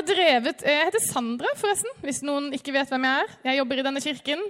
Jeg 0.00 0.08
drevet 0.08 0.62
Jeg 0.64 0.86
heter 0.88 1.02
Sandra, 1.04 1.50
forresten, 1.58 1.92
hvis 2.04 2.22
noen 2.24 2.50
ikke 2.56 2.72
vet 2.74 2.88
hvem 2.90 3.04
jeg 3.04 3.24
er. 3.24 3.32
Jeg 3.50 3.58
jobber 3.60 3.80
i 3.80 3.84
denne 3.84 4.02
kirken. 4.02 4.44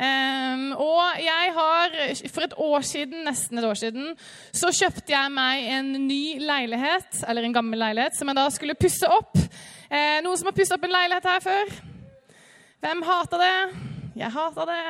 Um, 0.00 0.64
og 0.80 1.20
jeg 1.20 1.52
har 1.56 1.96
For 2.32 2.44
et 2.46 2.54
år 2.56 2.84
siden, 2.88 3.24
nesten 3.26 3.60
et 3.60 3.66
år 3.68 3.78
siden, 3.80 4.14
så 4.52 4.72
kjøpte 4.72 5.12
jeg 5.12 5.32
meg 5.32 5.66
en 5.76 5.92
ny 6.06 6.38
leilighet, 6.40 7.22
eller 7.28 7.46
en 7.46 7.56
gammel 7.56 7.80
leilighet, 7.80 8.16
som 8.16 8.28
jeg 8.28 8.38
da 8.40 8.46
skulle 8.52 8.78
pusse 8.80 9.08
opp. 9.08 9.36
Eh, 9.90 10.20
noen 10.24 10.38
som 10.38 10.48
har 10.50 10.56
pusset 10.56 10.76
opp 10.76 10.86
en 10.86 10.94
leilighet 10.94 11.28
her 11.32 11.44
før? 11.44 11.74
Hvem 12.80 13.04
hata 13.08 13.40
det? 13.40 13.54
Jeg 14.20 14.32
hata 14.36 14.66
det. 14.68 14.82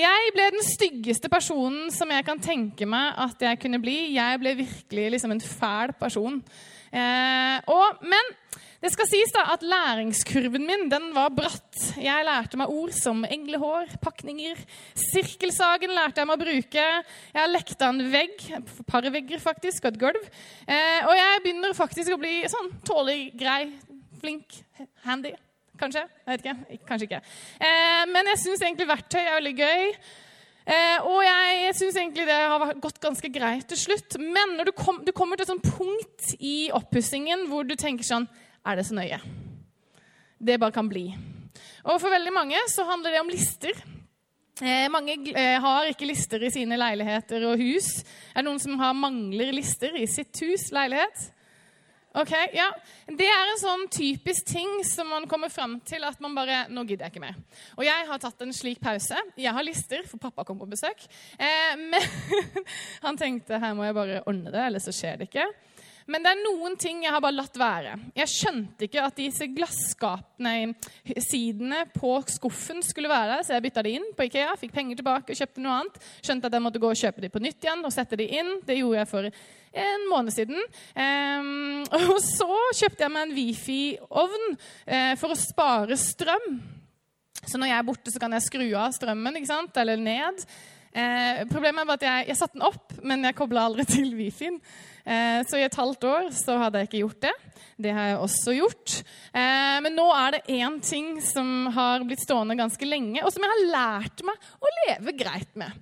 Jeg 0.00 0.34
ble 0.36 0.50
den 0.54 0.64
styggeste 0.64 1.28
personen 1.32 1.88
som 1.92 2.12
jeg 2.14 2.24
kan 2.24 2.40
tenke 2.40 2.86
meg 2.88 3.16
at 3.18 3.42
jeg 3.42 3.60
kunne 3.60 3.80
bli. 3.82 4.14
Jeg 4.14 4.40
ble 4.40 4.54
virkelig 4.62 5.08
liksom 5.16 5.34
en 5.34 5.42
fæl 5.42 5.92
person. 6.00 6.38
Eh, 6.90 7.56
og, 7.70 8.04
men 8.06 8.34
det 8.80 8.88
skal 8.94 9.08
sies 9.10 9.32
da 9.34 9.42
at 9.52 9.64
læringskurven 9.66 10.62
min 10.64 10.86
den 10.88 11.10
var 11.12 11.28
bratt. 11.36 11.80
Jeg 12.00 12.24
lærte 12.24 12.56
meg 12.56 12.72
ord 12.72 12.94
som 12.96 13.26
englehår, 13.28 13.90
pakninger. 14.00 14.56
Sirkelsagen 14.96 15.92
lærte 15.92 16.22
jeg 16.22 16.30
meg 16.30 16.40
å 16.40 16.44
bruke. 16.46 16.86
Jeg 17.34 17.36
har 17.36 17.52
lekta 17.52 17.90
en 17.92 18.00
vegg, 18.08 18.40
et 18.56 18.72
par 18.88 19.04
vegger 19.04 19.44
faktisk, 19.44 19.84
og 19.84 19.92
et 19.92 20.00
gulv. 20.00 20.24
Eh, 20.64 21.04
og 21.04 21.12
jeg 21.18 21.44
begynner 21.44 21.76
faktisk 21.76 22.16
å 22.16 22.20
bli 22.24 22.40
sånn 22.48 22.72
tålelig 22.88 23.28
grei, 23.36 23.60
flink, 24.22 24.62
handy. 25.04 25.36
Kanskje. 25.80 26.08
Jeg 26.24 26.32
vet 26.32 26.48
ikke. 26.48 26.82
Kanskje 26.88 27.10
ikke. 27.10 27.22
Eh, 27.60 28.02
men 28.08 28.32
jeg 28.32 28.44
syns 28.46 28.64
egentlig 28.64 28.88
verktøy 28.88 29.20
er 29.20 29.36
veldig 29.42 29.56
gøy. 29.60 29.88
Eh, 30.70 31.08
og 31.08 31.20
jeg 31.26 31.72
syns 31.76 31.96
egentlig 32.00 32.28
det 32.28 32.36
har 32.48 32.78
gått 32.80 33.00
ganske 33.02 33.28
greit 33.32 33.68
til 33.68 33.86
slutt. 33.88 34.16
Men 34.20 34.56
når 34.56 34.72
du, 34.72 34.78
kom, 34.80 35.04
du 35.04 35.12
kommer 35.12 35.36
til 35.36 35.44
et 35.44 35.52
sånt 35.52 35.74
punkt 35.76 36.36
i 36.38 36.70
oppussingen 36.76 37.48
hvor 37.52 37.68
du 37.68 37.76
tenker 37.76 38.08
sånn 38.08 38.28
Er 38.66 38.76
det 38.76 38.86
så 38.88 38.96
nøye? 38.96 39.20
Det 40.40 40.58
bare 40.60 40.74
kan 40.74 40.88
bli. 40.88 41.06
Og 41.84 41.96
for 42.00 42.12
veldig 42.12 42.32
mange 42.32 42.60
så 42.68 42.84
handler 42.88 43.14
det 43.14 43.22
om 43.22 43.32
lister. 43.32 43.76
Eh, 44.60 44.86
mange 44.92 45.16
eh, 45.32 45.56
har 45.60 45.88
ikke 45.88 46.08
lister 46.08 46.42
i 46.44 46.52
sine 46.52 46.76
leiligheter 46.80 47.44
og 47.48 47.60
hus. 47.60 48.00
Er 48.34 48.42
det 48.42 48.48
noen 48.50 48.60
som 48.60 48.80
har 48.80 48.96
mangler 48.96 49.54
lister 49.56 49.96
i 49.96 50.06
sitt 50.10 50.36
hus, 50.44 50.68
leilighet? 50.76 51.30
Ok, 52.20 52.32
ja. 52.52 52.66
Det 53.06 53.26
er 53.30 53.52
en 53.52 53.60
sånn 53.60 53.84
typisk 53.94 54.48
ting 54.50 54.80
som 54.84 55.08
man 55.12 55.28
kommer 55.30 55.48
fram 55.52 55.76
til 55.86 56.02
at 56.02 56.18
man 56.18 56.34
bare 56.34 56.64
Nå 56.66 56.82
gidder 56.82 57.06
jeg 57.06 57.14
ikke 57.14 57.22
mer. 57.22 57.36
Og 57.78 57.84
jeg 57.86 58.08
har 58.08 58.20
tatt 58.20 58.42
en 58.42 58.54
slik 58.54 58.80
pause. 58.82 59.14
Jeg 59.38 59.54
har 59.54 59.64
lister, 59.66 60.02
for 60.10 60.18
pappa 60.18 60.44
kom 60.44 60.58
på 60.58 60.68
besøk. 60.68 61.06
Eh, 61.38 61.76
men 61.92 62.66
han 63.06 63.20
tenkte 63.20 63.62
her 63.62 63.76
må 63.78 63.86
jeg 63.86 63.96
bare 63.96 64.22
ordne 64.26 64.50
det, 64.50 64.64
ellers 64.66 64.90
så 64.90 64.96
skjer 64.96 65.22
det 65.22 65.30
ikke. 65.30 65.46
Men 66.10 66.24
det 66.24 66.30
er 66.32 66.40
noen 66.42 66.74
ting 66.80 67.04
jeg 67.04 67.12
har 67.14 67.22
bare 67.22 67.36
latt 67.36 67.58
være. 67.60 67.92
Jeg 68.18 68.30
skjønte 68.32 68.86
ikke 68.86 69.04
at 69.04 69.18
disse 69.18 69.46
glasskapene, 69.54 70.72
sidene 71.22 71.84
på 71.94 72.16
skuffen, 72.34 72.82
skulle 72.82 73.10
være 73.10 73.36
der, 73.36 73.44
så 73.46 73.54
jeg 73.54 73.64
bytta 73.68 73.84
de 73.86 73.94
inn 74.00 74.08
på 74.18 74.26
Ikea, 74.26 74.56
fikk 74.58 74.74
penger 74.74 74.98
tilbake 74.98 75.30
og 75.30 75.38
kjøpte 75.38 75.62
noe 75.62 75.76
annet. 75.78 76.00
Skjønte 76.18 76.50
at 76.50 76.56
jeg 76.58 76.64
måtte 76.66 76.82
gå 76.82 76.90
og 76.90 76.98
kjøpe 76.98 77.22
de 77.22 77.30
på 77.30 77.42
nytt 77.44 77.68
igjen 77.68 77.86
og 77.86 77.94
sette 77.94 78.18
de 78.18 78.26
inn. 78.40 78.52
Det 78.66 78.80
gjorde 78.80 78.98
jeg 78.98 79.10
for 79.12 79.30
en 79.84 80.08
måned 80.10 80.34
siden. 80.34 80.58
Um, 80.98 81.86
og 82.10 82.18
så 82.26 82.50
kjøpte 82.80 83.06
jeg 83.06 83.14
meg 83.14 83.28
en 83.28 83.36
Wifi-ovn 83.38 84.50
uh, 84.50 85.14
for 85.20 85.30
å 85.30 85.38
spare 85.38 86.00
strøm. 86.00 86.50
Så 87.46 87.56
når 87.56 87.70
jeg 87.70 87.78
er 87.78 87.86
borte, 87.86 88.10
så 88.12 88.20
kan 88.20 88.34
jeg 88.36 88.48
skru 88.48 88.66
av 88.74 88.92
strømmen 88.98 89.38
ikke 89.38 89.52
sant? 89.52 89.78
eller 89.80 90.00
ned. 90.00 90.42
Eh, 90.90 91.44
problemet 91.46 91.86
var 91.86 92.00
at 92.00 92.04
jeg, 92.04 92.24
jeg 92.32 92.38
satte 92.40 92.58
den 92.58 92.66
opp, 92.66 92.96
men 93.06 93.22
jeg 93.22 93.36
kobla 93.38 93.68
aldri 93.68 93.86
til 93.88 94.10
Wi-Fi-en. 94.18 94.58
Eh, 95.04 95.40
så 95.48 95.58
i 95.58 95.64
et 95.64 95.78
halvt 95.78 96.04
år 96.08 96.30
så 96.36 96.56
hadde 96.60 96.80
jeg 96.80 96.90
ikke 96.90 97.02
gjort 97.04 97.22
det. 97.26 97.34
Det 97.80 97.94
har 97.96 98.10
jeg 98.10 98.18
også 98.20 98.54
gjort. 98.56 98.96
Eh, 99.32 99.78
men 99.84 99.96
nå 99.96 100.06
er 100.16 100.36
det 100.36 100.58
én 100.58 100.80
ting 100.84 101.14
som 101.24 101.70
har 101.74 102.04
blitt 102.06 102.24
stående 102.24 102.58
ganske 102.58 102.88
lenge, 102.88 103.22
og 103.24 103.32
som 103.32 103.44
jeg 103.46 103.54
har 103.54 103.70
lært 103.72 104.24
meg 104.26 104.50
å 104.60 104.74
leve 104.84 105.16
greit 105.18 105.52
med. 105.60 105.72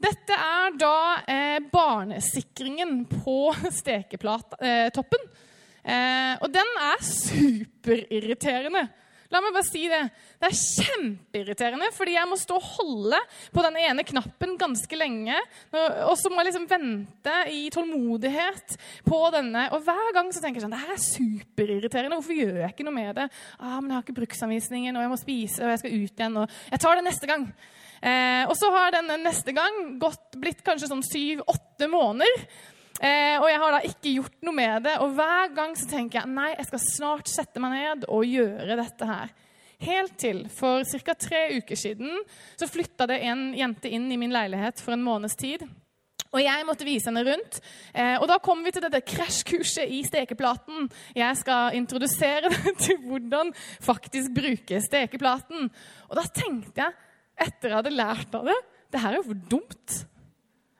Dette 0.00 0.32
er 0.32 0.76
da 0.80 0.96
eh, 1.28 1.58
barnesikringen 1.72 3.04
på 3.10 3.50
steketoppen. 3.80 5.30
Og 5.80 6.48
den 6.52 6.74
er 6.76 6.98
superirriterende. 7.00 8.82
La 9.30 9.38
meg 9.42 9.54
bare 9.54 9.66
si 9.66 9.84
det. 9.86 10.00
Det 10.40 10.48
er 10.48 10.56
kjempeirriterende, 10.58 11.90
fordi 11.94 12.16
jeg 12.16 12.26
må 12.26 12.38
stå 12.40 12.56
og 12.58 12.70
holde 12.80 13.20
på 13.54 13.62
den 13.62 13.76
ene 13.78 14.04
knappen 14.06 14.56
ganske 14.58 14.98
lenge. 14.98 15.36
Og 16.08 16.16
så 16.18 16.32
må 16.32 16.40
jeg 16.40 16.50
liksom 16.50 16.66
vente 16.70 17.36
i 17.54 17.68
tålmodighet 17.70 18.74
på 19.06 19.20
denne. 19.36 19.68
Og 19.76 19.84
hver 19.86 20.10
gang 20.16 20.32
så 20.34 20.42
tenker 20.42 20.58
jeg 20.58 20.66
sånn 20.66 20.74
Det 20.74 20.82
her 20.82 20.94
er 20.96 21.04
superirriterende. 21.04 22.18
Hvorfor 22.18 22.40
gjør 22.40 22.58
jeg 22.64 22.74
ikke 22.74 22.88
noe 22.88 22.96
med 22.96 23.12
det? 23.20 23.28
Ah, 23.60 23.78
men 23.78 23.92
jeg 23.92 23.96
har 23.98 24.06
ikke 24.08 24.18
bruksanvisningen, 24.18 24.98
og 24.98 25.06
jeg 25.06 25.14
må 25.14 25.20
spise, 25.20 25.62
og 25.62 25.74
jeg 25.74 25.84
skal 25.84 25.94
ut 25.94 26.24
igjen. 26.24 26.40
Og 26.42 26.58
jeg 26.74 26.82
tar 26.82 26.98
det 26.98 27.06
neste 27.06 27.30
gang. 27.30 27.46
Eh, 28.00 28.42
og 28.48 28.54
så 28.56 28.72
har 28.74 28.94
denne 28.96 29.20
neste 29.20 29.54
gang 29.54 29.80
gått, 30.00 30.34
blitt 30.40 30.64
kanskje 30.66 30.90
sånn 30.90 31.06
syv-åtte 31.06 31.86
måneder. 31.92 32.46
Eh, 33.00 33.36
og 33.40 33.46
jeg 33.48 33.60
har 33.62 33.72
da 33.72 33.80
ikke 33.88 34.14
gjort 34.18 34.42
noe 34.44 34.56
med 34.56 34.84
det. 34.84 34.96
Og 35.00 35.14
hver 35.16 35.52
gang 35.56 35.76
så 35.78 35.88
tenker 35.88 36.20
jeg 36.20 36.32
nei, 36.36 36.50
jeg 36.52 36.68
skal 36.68 36.82
snart 36.84 37.30
sette 37.32 37.62
meg 37.62 37.76
ned 37.78 38.08
og 38.12 38.28
gjøre 38.28 38.76
dette 38.80 39.08
her. 39.08 39.32
Helt 39.80 40.18
til 40.20 40.42
for 40.52 40.84
ca. 40.84 41.14
tre 41.16 41.46
uker 41.56 41.78
siden 41.78 42.18
så 42.60 42.68
flytta 42.68 43.06
det 43.08 43.22
en 43.24 43.46
jente 43.56 43.88
inn 43.88 44.10
i 44.12 44.18
min 44.20 44.34
leilighet 44.34 44.82
for 44.84 44.92
en 44.92 45.06
måneds 45.06 45.38
tid. 45.40 45.64
Og 46.30 46.42
jeg 46.44 46.66
måtte 46.68 46.86
vise 46.86 47.08
henne 47.08 47.24
rundt. 47.26 47.56
Eh, 47.90 48.14
og 48.20 48.28
da 48.30 48.36
kom 48.44 48.60
vi 48.62 48.70
til 48.74 48.84
dette 48.84 49.00
krasjkurset 49.02 49.90
i 49.90 50.02
stekeplaten. 50.06 50.90
Jeg 51.16 51.38
skal 51.40 51.78
introdusere 51.78 52.50
deg 52.54 52.68
til 52.84 53.00
hvordan 53.08 53.54
faktisk 53.82 54.36
bruke 54.36 54.82
stekeplaten. 54.84 55.72
Og 56.10 56.20
da 56.20 56.26
tenkte 56.28 56.84
jeg, 56.84 56.94
etter 57.40 57.72
jeg 57.72 57.78
hadde 57.80 57.96
lært 57.96 58.34
av 58.36 58.44
det 58.50 58.58
Det 58.92 59.00
her 59.00 59.14
er 59.14 59.20
jo 59.22 59.28
for 59.30 59.42
dumt. 59.48 59.98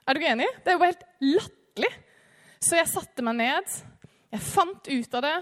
Er 0.05 0.13
du 0.13 0.21
ikke 0.21 0.33
enig? 0.35 0.47
Det 0.61 0.71
er 0.71 0.77
jo 0.77 0.85
helt 0.85 1.05
latterlig. 1.25 1.91
Så 2.61 2.77
jeg 2.77 2.89
satte 2.91 3.25
meg 3.25 3.39
ned. 3.39 3.77
Jeg 4.31 4.45
fant 4.45 4.89
ut 4.91 5.15
av 5.17 5.25
det. 5.25 5.37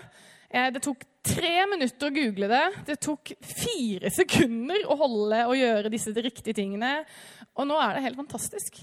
Det 0.73 0.81
tok 0.81 1.03
tre 1.29 1.65
minutter 1.69 2.07
å 2.07 2.15
google 2.15 2.47
det. 2.49 2.63
Det 2.87 2.95
tok 3.03 3.33
fire 3.43 4.11
sekunder 4.13 4.87
å 4.89 4.95
holde 5.01 5.41
og 5.49 5.59
gjøre 5.59 5.91
disse 5.91 6.13
riktige 6.15 6.55
tingene. 6.61 7.03
Og 7.59 7.67
nå 7.69 7.77
er 7.83 7.97
det 7.97 8.05
helt 8.07 8.21
fantastisk. 8.21 8.79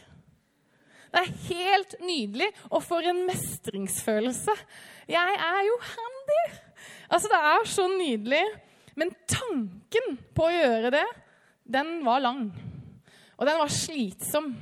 Det 1.10 1.22
er 1.22 1.34
helt 1.48 1.96
nydelig. 2.04 2.50
Og 2.68 2.84
for 2.84 3.08
en 3.08 3.24
mestringsfølelse. 3.26 4.54
Jeg 5.08 5.40
er 5.48 5.60
jo 5.70 5.80
handy! 5.94 6.40
Altså, 7.08 7.32
det 7.32 7.40
er 7.40 7.68
så 7.72 7.88
nydelig. 7.90 8.44
Men 9.00 9.16
tanken 9.28 10.16
på 10.36 10.46
å 10.46 10.52
gjøre 10.54 10.92
det, 10.92 11.06
den 11.72 11.98
var 12.04 12.22
lang. 12.24 12.50
Og 13.36 13.48
den 13.48 13.58
var 13.60 13.72
slitsom. 13.72 14.52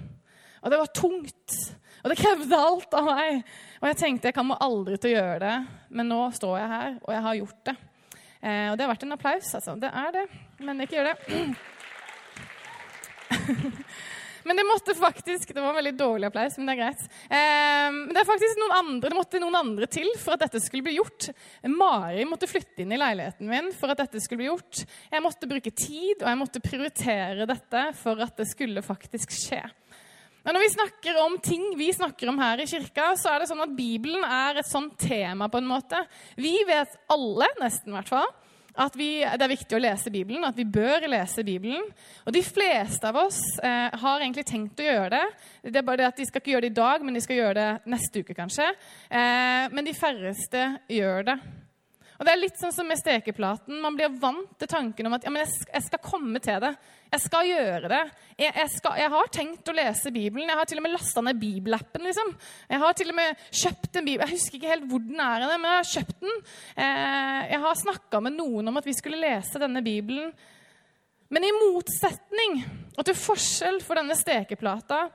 Og 0.63 0.73
det 0.73 0.79
var 0.81 0.95
tungt. 0.95 1.59
Og 2.05 2.13
det 2.13 2.21
krevde 2.21 2.57
alt 2.61 2.95
av 2.99 3.07
meg. 3.09 3.41
Og 3.81 3.89
jeg 3.89 3.97
tenkte 3.97 4.29
jeg 4.29 4.37
kommer 4.37 4.61
aldri 4.65 4.99
til 5.01 5.15
å 5.15 5.17
gjøre 5.17 5.39
det, 5.41 5.55
men 5.97 6.11
nå 6.13 6.21
står 6.37 6.59
jeg 6.61 6.73
her, 6.75 6.97
og 7.01 7.13
jeg 7.15 7.25
har 7.27 7.39
gjort 7.39 7.63
det. 7.71 7.77
Eh, 8.45 8.67
og 8.69 8.77
det 8.77 8.85
har 8.85 8.91
vært 8.93 9.07
en 9.07 9.17
applaus, 9.17 9.55
altså. 9.57 9.77
Det 9.81 9.89
er 9.89 10.11
det, 10.13 10.25
men 10.69 10.85
ikke 10.85 10.99
gjør 10.99 11.09
det. 11.09 11.17
men 14.45 14.59
det 14.61 14.65
måtte 14.69 14.93
faktisk 14.95 15.55
Det 15.55 15.63
var 15.63 15.73
en 15.73 15.79
veldig 15.79 15.93
dårlig 15.97 16.29
applaus, 16.29 16.59
men 16.59 16.69
det 16.69 16.75
er 16.75 16.81
greit. 16.83 17.07
Eh, 17.25 17.97
det 18.11 18.21
er 18.21 18.29
faktisk 18.29 18.61
noen 18.61 18.75
andre, 18.83 19.09
det 19.09 19.17
måtte 19.17 19.41
noen 19.41 19.57
andre 19.63 19.89
til 19.89 20.11
for 20.21 20.37
at 20.37 20.45
dette 20.45 20.61
skulle 20.61 20.85
bli 20.85 20.99
gjort. 20.99 21.31
Mari 21.73 22.29
måtte 22.29 22.51
flytte 22.51 22.85
inn 22.85 22.93
i 22.93 23.01
leiligheten 23.01 23.49
min 23.49 23.73
for 23.73 23.95
at 23.95 24.05
dette 24.05 24.21
skulle 24.21 24.43
bli 24.45 24.51
gjort. 24.51 24.85
Jeg 25.09 25.25
måtte 25.25 25.49
bruke 25.49 25.73
tid, 25.73 26.21
og 26.21 26.29
jeg 26.29 26.43
måtte 26.43 26.65
prioritere 26.69 27.49
dette 27.49 27.87
for 27.97 28.21
at 28.29 28.37
det 28.43 28.51
skulle 28.53 28.85
faktisk 28.85 29.33
skje. 29.33 29.65
Men 30.45 30.59
når 30.59 30.65
vi 30.67 30.73
snakker 30.75 31.19
om 31.23 31.37
ting 31.41 31.63
vi 31.79 31.89
snakker 31.97 32.29
om 32.29 32.39
her 32.43 32.61
i 32.61 32.69
kirka, 32.69 33.15
så 33.17 33.33
er 33.33 33.43
det 33.43 33.49
sånn 33.49 33.65
at 33.65 33.73
Bibelen 33.77 34.25
er 34.29 34.61
et 34.61 34.69
sånt 34.69 34.99
tema. 35.01 35.49
på 35.49 35.59
en 35.59 35.69
måte. 35.69 36.03
Vi 36.37 36.59
vet 36.69 36.99
alle, 37.09 37.49
nesten 37.63 37.93
i 37.93 37.97
hvert 37.97 38.13
fall, 38.13 38.29
at 38.75 38.97
vi, 38.99 39.09
det 39.23 39.47
er 39.47 39.53
viktig 39.55 39.77
å 39.79 39.81
lese 39.81 40.13
Bibelen, 40.13 40.45
at 40.45 40.57
vi 40.59 40.67
bør 40.69 41.07
lese 41.09 41.45
Bibelen. 41.47 41.87
Og 42.27 42.35
de 42.35 42.43
fleste 42.45 43.09
av 43.09 43.23
oss 43.23 43.41
eh, 43.63 43.89
har 43.89 44.21
egentlig 44.21 44.45
tenkt 44.51 44.83
å 44.83 44.89
gjøre 44.89 45.13
det. 45.15 45.25
Det 45.71 45.81
er 45.81 45.87
bare 45.87 46.03
det 46.03 46.09
at 46.11 46.21
De 46.21 46.27
skal 46.29 46.43
ikke 46.43 46.57
gjøre 46.57 46.67
det 46.67 46.73
i 46.75 46.81
dag, 46.83 47.05
men 47.07 47.17
de 47.17 47.23
skal 47.25 47.41
gjøre 47.41 47.59
det 47.61 47.93
neste 47.95 48.25
uke, 48.25 48.37
kanskje. 48.37 48.69
Eh, 49.09 49.71
men 49.73 49.87
de 49.87 49.97
færreste 49.97 50.67
gjør 50.93 51.31
det. 51.31 51.39
Og 52.15 52.27
det 52.27 52.31
er 52.31 52.39
litt 52.39 52.59
sånn 52.61 52.73
som 52.75 52.87
med 52.87 52.99
stekeplaten. 53.01 53.81
Man 53.83 53.97
blir 53.99 54.13
vant 54.23 54.53
til 54.61 54.71
tanken 54.71 55.09
om 55.09 55.17
at 55.17 55.25
ja, 55.27 55.33
men 55.35 55.43
jeg, 55.43 55.67
jeg 55.73 55.87
skal 55.89 56.03
komme 56.05 56.39
til 56.43 56.61
det. 56.63 56.71
Jeg 57.11 57.23
skal 57.25 57.49
gjøre 57.49 57.91
det. 57.91 58.01
Jeg, 58.39 58.51
jeg, 58.51 58.71
skal, 58.77 58.97
jeg, 59.03 59.11
har 59.15 59.33
tenkt 59.35 59.71
å 59.71 59.75
lese 59.75 60.13
Bibelen. 60.15 60.51
Jeg 60.51 60.61
har 60.61 60.71
til 60.71 60.81
og 60.81 60.87
med 60.87 60.95
lasta 60.95 61.25
ned 61.27 61.41
bibelappen. 61.43 62.07
liksom. 62.07 62.33
Jeg 62.71 62.83
har 62.85 62.97
til 62.99 63.11
og 63.11 63.19
med 63.19 63.45
kjøpt 63.51 63.99
en 64.01 64.09
bibel. 64.09 64.25
Jeg 64.25 64.39
husker 64.39 64.59
ikke 64.61 64.73
helt 64.77 64.89
hvor 64.91 65.03
den 65.03 65.23
er, 65.27 65.47
men 65.53 65.69
jeg 65.71 65.81
har 65.81 65.93
kjøpt 65.93 66.25
den. 66.25 66.41
Eh, 66.87 67.41
jeg 67.51 67.63
har 67.67 67.81
snakka 67.83 68.23
med 68.25 68.39
noen 68.39 68.71
om 68.71 68.83
at 68.83 68.89
vi 68.89 68.97
skulle 68.99 69.23
lese 69.23 69.63
denne 69.63 69.83
bibelen. 69.87 70.31
Men 71.35 71.47
i 71.47 71.55
motsetning 71.57 72.61
og 72.95 73.03
til 73.09 73.19
forskjell 73.19 73.81
for 73.83 73.99
denne 73.99 74.15
stekeplata, 74.19 75.09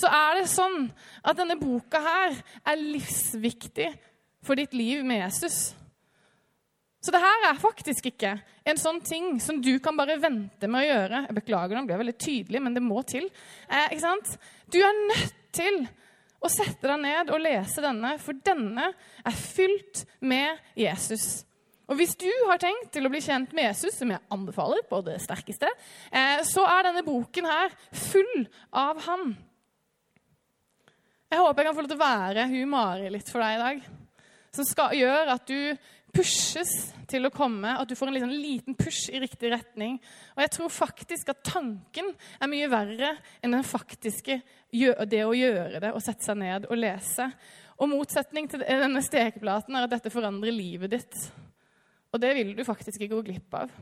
så 0.00 0.10
er 0.10 0.40
det 0.40 0.48
sånn 0.50 0.88
at 1.22 1.38
denne 1.38 1.58
boka 1.60 2.00
her 2.02 2.38
er 2.66 2.80
livsviktig 2.80 3.90
for 4.46 4.58
ditt 4.58 4.74
liv 4.74 5.04
med 5.06 5.22
Jesus. 5.26 5.60
Så 7.00 7.12
det 7.14 7.22
her 7.22 7.46
er 7.48 7.60
faktisk 7.60 8.10
ikke 8.10 8.34
en 8.68 8.80
sånn 8.80 9.00
ting 9.00 9.38
som 9.40 9.60
du 9.64 9.72
kan 9.80 9.96
bare 9.96 10.18
vente 10.20 10.68
med 10.68 10.82
å 10.82 10.88
gjøre. 10.88 11.22
Jeg 11.28 11.36
beklager, 11.38 11.76
nå 11.76 11.86
ble 11.88 11.96
jeg 11.96 12.02
veldig 12.02 12.18
tydelig, 12.20 12.60
men 12.60 12.76
det 12.76 12.84
må 12.84 13.00
til. 13.08 13.30
Eh, 13.68 13.86
ikke 13.94 14.04
sant? 14.04 14.34
Du 14.68 14.76
er 14.84 15.04
nødt 15.08 15.38
til 15.56 15.86
å 16.40 16.48
sette 16.52 16.84
deg 16.84 17.00
ned 17.00 17.32
og 17.32 17.40
lese 17.40 17.84
denne, 17.84 18.14
for 18.20 18.36
denne 18.44 18.90
er 18.92 19.36
fylt 19.36 20.04
med 20.20 20.60
Jesus. 20.78 21.46
Og 21.90 21.96
hvis 21.98 22.12
du 22.20 22.28
har 22.46 22.60
tenkt 22.62 22.92
til 22.94 23.08
å 23.08 23.10
bli 23.12 23.22
kjent 23.24 23.54
med 23.56 23.66
Jesus, 23.66 23.96
som 23.98 24.12
jeg 24.12 24.22
anbefaler 24.30 24.84
på 24.86 25.00
det 25.08 25.16
sterkeste, 25.24 25.70
eh, 26.12 26.44
så 26.46 26.66
er 26.68 26.86
denne 26.86 27.04
boken 27.06 27.48
her 27.48 27.72
full 27.96 28.44
av 28.76 29.00
han. 29.08 29.32
Jeg 31.30 31.40
håper 31.40 31.62
jeg 31.62 31.70
kan 31.70 31.78
få 31.78 31.82
lov 31.86 31.90
til 31.90 31.98
å 31.98 32.04
være 32.04 32.46
hun 32.50 32.70
Mari 32.70 33.10
litt 33.10 33.28
for 33.30 33.42
deg 33.42 33.56
i 33.56 33.64
dag. 33.64 33.82
Som 34.54 34.66
skal, 34.66 34.94
gjør 34.98 35.32
at 35.34 35.50
du 35.50 35.58
pushes 36.14 36.70
til 37.10 37.26
å 37.26 37.32
komme, 37.34 37.72
at 37.78 37.88
du 37.88 37.96
får 37.98 38.10
en 38.10 38.16
liten, 38.16 38.34
liten 38.42 38.76
push 38.78 39.10
i 39.12 39.20
riktig 39.22 39.50
retning. 39.52 39.98
Og 40.36 40.42
jeg 40.44 40.52
tror 40.56 40.72
faktisk 40.74 41.32
at 41.32 41.42
tanken 41.46 42.12
er 42.38 42.50
mye 42.50 42.70
verre 42.70 43.14
enn 43.40 43.56
den 43.56 43.66
faktiske 43.66 44.40
det 45.10 45.22
å 45.26 45.36
gjøre 45.36 45.82
det 45.82 45.90
og 45.94 46.02
sette 46.04 46.26
seg 46.26 46.38
ned 46.42 46.68
og 46.70 46.78
lese. 46.78 47.30
Og 47.80 47.90
motsetning 47.90 48.50
til 48.50 48.62
denne 48.66 49.02
stekeplaten 49.04 49.76
er 49.76 49.86
at 49.86 49.94
dette 49.94 50.12
forandrer 50.12 50.54
livet 50.54 50.92
ditt. 50.92 51.16
Og 52.10 52.20
det 52.22 52.34
vil 52.36 52.54
du 52.56 52.66
faktisk 52.66 53.00
ikke 53.00 53.16
gå 53.16 53.24
glipp 53.30 53.58
av. 53.62 53.72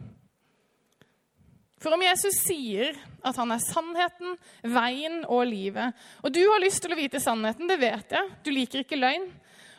For 1.79 1.95
om 1.95 2.03
Jesus 2.03 2.41
sier 2.43 2.97
at 3.23 3.37
han 3.39 3.53
er 3.55 3.63
sannheten, 3.63 4.35
veien 4.67 5.21
og 5.31 5.45
livet 5.47 5.95
Og 6.27 6.33
du 6.35 6.41
har 6.43 6.59
lyst 6.59 6.83
til 6.83 6.91
å 6.91 6.99
vite 6.99 7.21
sannheten, 7.23 7.71
det 7.71 7.79
vet 7.79 8.17
jeg. 8.17 8.33
Du 8.43 8.51
liker 8.51 8.83
ikke 8.83 8.99
løgn. 8.99 9.29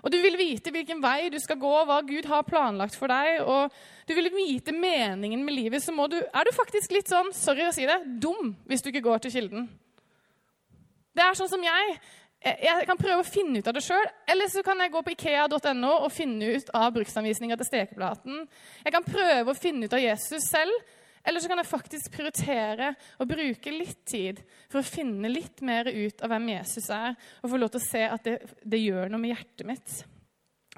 Og 0.03 0.13
du 0.13 0.17
vil 0.23 0.37
vite 0.39 0.71
hvilken 0.73 1.01
vei 1.03 1.29
du 1.31 1.37
skal 1.41 1.59
gå, 1.59 1.73
hva 1.87 1.99
Gud 2.07 2.27
har 2.29 2.47
planlagt 2.47 2.95
for 2.97 3.11
deg. 3.11 3.41
Og 3.43 3.73
du 4.07 4.15
vil 4.17 4.31
vite 4.33 4.75
meningen 4.75 5.43
med 5.45 5.57
livet, 5.57 5.83
så 5.83 5.93
du, 6.07 6.17
er 6.19 6.47
du 6.47 6.55
faktisk 6.55 6.95
litt 6.95 7.11
sånn, 7.11 7.33
sorry 7.35 7.67
å 7.67 7.75
si 7.75 7.87
det, 7.89 7.99
dum 8.21 8.55
hvis 8.69 8.85
du 8.85 8.91
ikke 8.93 9.05
går 9.09 9.25
til 9.25 9.35
kilden. 9.35 9.67
Det 11.15 11.25
er 11.25 11.35
sånn 11.35 11.51
som 11.51 11.63
jeg. 11.65 11.99
Jeg 12.39 12.85
kan 12.87 12.99
prøve 12.99 13.19
å 13.19 13.27
finne 13.27 13.59
ut 13.59 13.67
av 13.67 13.75
det 13.75 13.83
sjøl, 13.83 14.05
eller 14.31 14.47
så 14.47 14.61
kan 14.63 14.79
jeg 14.79 14.93
gå 14.93 15.01
på 15.03 15.11
ikea.no 15.11 15.89
og 16.05 16.13
finne 16.15 16.53
ut 16.55 16.69
av 16.77 16.93
bruksanvisninga 16.95 17.57
til 17.59 17.67
stekeplaten. 17.67 18.45
Jeg 18.85 18.95
kan 18.95 19.03
prøve 19.03 19.51
å 19.51 19.57
finne 19.57 19.89
ut 19.89 19.95
av 19.97 19.99
Jesus 19.99 20.47
selv, 20.47 20.71
eller 21.29 21.43
så 21.43 21.49
kan 21.51 21.61
jeg 21.61 21.69
faktisk 21.69 22.13
prioritere 22.15 22.93
å 23.21 23.27
bruke 23.29 23.73
litt 23.73 24.01
tid 24.09 24.39
for 24.65 24.81
å 24.81 24.87
finne 24.87 25.29
litt 25.29 25.61
mer 25.65 25.85
ut 25.85 26.23
av 26.25 26.33
hvem 26.33 26.47
Jesus 26.55 26.89
er, 26.93 27.13
og 27.43 27.51
få 27.51 27.59
lov 27.61 27.69
til 27.75 27.81
å 27.81 27.85
se 27.85 28.01
at 28.09 28.25
det, 28.25 28.37
det 28.65 28.81
gjør 28.81 29.11
noe 29.13 29.21
med 29.21 29.35
hjertet 29.35 29.67
mitt. 29.69 29.97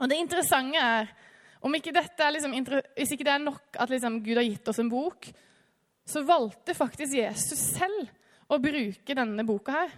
Og 0.02 0.12
det 0.12 0.20
interessante 0.20 0.82
er 0.82 1.14
om 1.62 1.76
ikke 1.78 1.94
er 1.94 2.34
liksom, 2.34 2.56
Hvis 2.98 3.12
ikke 3.14 3.26
det 3.28 3.34
er 3.36 3.44
nok 3.44 3.78
at 3.80 3.92
liksom 3.94 4.20
Gud 4.26 4.40
har 4.40 4.48
gitt 4.48 4.68
oss 4.72 4.80
en 4.82 4.90
bok, 4.90 5.28
så 6.06 6.24
valgte 6.26 6.74
faktisk 6.74 7.14
Jesus 7.14 7.62
selv 7.78 8.10
å 8.52 8.58
bruke 8.60 9.16
denne 9.16 9.46
boka 9.48 9.76
her. 9.84 9.94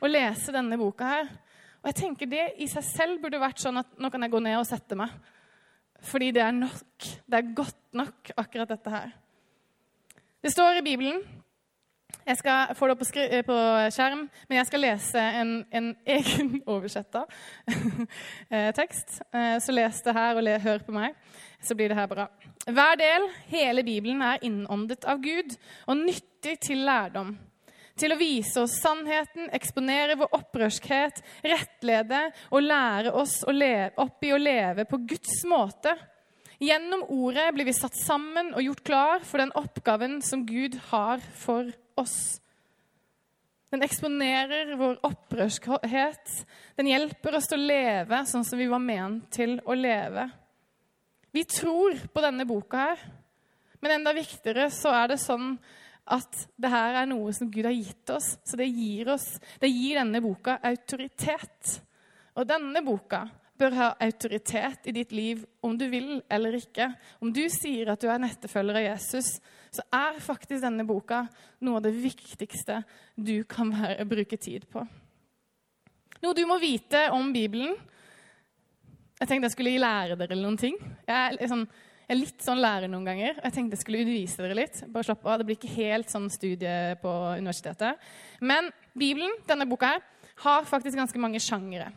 Å 0.00 0.10
lese 0.10 0.52
denne 0.54 0.78
boka 0.80 1.08
her. 1.08 1.30
Og 1.80 1.88
jeg 1.88 1.98
tenker 2.02 2.28
Det 2.28 2.44
i 2.60 2.68
seg 2.68 2.84
selv 2.84 3.24
burde 3.24 3.40
vært 3.40 3.62
sånn 3.62 3.80
at 3.80 3.96
nå 3.98 4.12
kan 4.12 4.22
jeg 4.22 4.34
gå 4.34 4.42
ned 4.44 4.60
og 4.60 4.68
sette 4.68 4.98
meg. 5.00 5.16
Fordi 6.04 6.30
det 6.36 6.44
er 6.44 6.54
nok. 6.56 7.08
Det 7.26 7.40
er 7.40 7.52
godt 7.56 7.96
nok, 7.96 8.32
akkurat 8.36 8.70
dette 8.76 8.92
her. 8.92 9.16
Det 10.42 10.50
står 10.50 10.78
i 10.78 10.82
Bibelen 10.82 11.18
Jeg 12.24 12.38
skal 12.40 12.70
få 12.74 12.86
det 12.88 12.94
opp 12.94 13.02
på, 13.02 13.24
på 13.44 13.56
skjerm, 13.92 14.22
men 14.48 14.56
jeg 14.56 14.68
skal 14.70 14.80
lese 14.80 15.24
en, 15.40 15.50
en 15.68 15.90
egen 16.16 16.62
oversetta 16.64 17.26
eh, 18.54 18.70
tekst. 18.76 19.18
Eh, 19.36 19.58
så 19.60 19.74
les 19.76 20.00
det 20.06 20.14
her 20.16 20.38
og 20.38 20.46
le, 20.46 20.54
hør 20.64 20.80
på 20.86 20.94
meg, 20.96 21.18
så 21.60 21.76
blir 21.76 21.92
det 21.92 21.98
her 21.98 22.08
bra. 22.08 22.26
Hver 22.64 22.96
del, 23.02 23.28
hele 23.52 23.84
Bibelen, 23.84 24.24
er 24.24 24.40
innåndet 24.48 25.04
av 25.04 25.20
Gud 25.20 25.52
og 25.84 26.00
nyttig 26.00 26.56
til 26.64 26.86
lærdom. 26.88 27.34
Til 28.00 28.14
å 28.14 28.20
vise 28.20 28.64
oss 28.64 28.78
sannheten, 28.80 29.50
eksponere 29.52 30.16
vår 30.22 30.32
opprørskhet, 30.38 31.20
rettlede 31.44 32.22
og 32.48 32.64
lære 32.64 33.12
oss 33.12 33.42
å 33.44 33.52
leve, 33.52 33.92
opp 34.00 34.24
i 34.24 34.32
å 34.32 34.40
leve 34.40 34.88
på 34.88 35.02
Guds 35.04 35.42
måte 35.52 35.98
Gjennom 36.60 37.06
ordet 37.08 37.46
blir 37.56 37.64
vi 37.64 37.72
satt 37.72 37.96
sammen 37.96 38.50
og 38.52 38.60
gjort 38.60 38.82
klar 38.84 39.22
for 39.24 39.40
den 39.40 39.52
oppgaven 39.56 40.18
som 40.20 40.42
Gud 40.44 40.76
har 40.90 41.22
for 41.40 41.70
oss. 42.00 42.36
Den 43.72 43.86
eksponerer 43.86 44.74
vår 44.76 44.98
opprørskhet. 45.06 46.34
Den 46.76 46.90
hjelper 46.90 47.38
oss 47.38 47.48
til 47.48 47.62
å 47.62 47.70
leve 47.70 48.20
sånn 48.28 48.44
som 48.44 48.60
vi 48.60 48.68
var 48.68 48.82
ment 48.82 49.30
til 49.32 49.56
å 49.64 49.76
leve. 49.78 50.26
Vi 51.32 51.46
tror 51.48 51.96
på 52.12 52.24
denne 52.24 52.44
boka 52.44 52.90
her, 52.90 53.04
men 53.80 53.96
enda 53.96 54.12
viktigere 54.12 54.68
så 54.74 54.92
er 54.98 55.14
det 55.14 55.20
sånn 55.22 55.54
at 56.10 56.42
det 56.60 56.72
her 56.72 56.98
er 57.00 57.08
noe 57.08 57.32
som 57.32 57.48
Gud 57.48 57.64
har 57.64 57.76
gitt 57.76 58.10
oss. 58.12 58.34
Så 58.44 58.58
det 58.60 58.68
gir, 58.68 59.14
oss, 59.14 59.38
det 59.62 59.70
gir 59.70 60.02
denne 60.02 60.20
boka 60.20 60.58
autoritet. 60.66 61.78
Og 62.36 62.44
denne 62.50 62.82
boka 62.84 63.24
bør 63.60 63.76
ha 63.76 63.88
autoritet 64.00 64.88
i 64.88 64.94
ditt 64.96 65.12
liv 65.12 65.42
om 65.64 65.76
du 65.78 65.86
vil 65.92 66.20
eller 66.32 66.56
ikke. 66.56 66.88
Om 67.20 67.32
du 67.34 67.42
sier 67.52 67.92
at 67.92 68.00
du 68.00 68.08
er 68.10 68.22
nettefølger 68.22 68.80
av 68.80 68.86
Jesus, 68.86 69.36
så 69.70 69.84
er 69.94 70.22
faktisk 70.24 70.64
denne 70.64 70.86
boka 70.88 71.22
noe 71.62 71.78
av 71.78 71.84
det 71.84 71.92
viktigste 71.94 72.80
du 73.14 73.42
kan 73.48 73.70
være, 73.74 74.08
bruke 74.08 74.38
tid 74.40 74.66
på. 74.72 74.82
Noe 76.20 76.36
du 76.36 76.42
må 76.48 76.58
vite 76.60 77.06
om 77.16 77.30
Bibelen. 77.32 77.76
Jeg 79.20 79.28
tenkte 79.28 79.48
jeg 79.48 79.56
skulle 79.56 79.78
lære 79.80 80.18
dere 80.20 80.36
noen 80.40 80.58
ting. 80.60 80.76
Jeg 81.08 81.38
er, 81.38 81.48
sånn, 81.48 81.66
jeg 82.06 82.14
er 82.14 82.20
litt 82.20 82.44
sånn 82.44 82.60
lærer 82.60 82.90
noen 82.92 83.08
ganger. 83.08 83.40
Jeg 83.44 83.56
tenkte 83.56 83.76
jeg 83.76 83.84
skulle 83.84 84.04
undervise 84.04 84.44
dere 84.44 84.58
litt. 84.58 84.82
Bare 84.92 85.08
slapp 85.08 85.26
av, 85.26 85.40
Det 85.40 85.48
blir 85.48 85.60
ikke 85.60 85.74
helt 85.76 86.12
sånn 86.12 86.28
studie 86.32 86.96
på 87.00 87.16
universitetet. 87.40 88.00
Men 88.40 88.72
Bibelen, 88.92 89.36
denne 89.48 89.68
boka 89.68 89.94
her, 89.94 90.06
har 90.40 90.68
faktisk 90.68 90.96
ganske 90.96 91.20
mange 91.20 91.40
sjangere. 91.44 91.90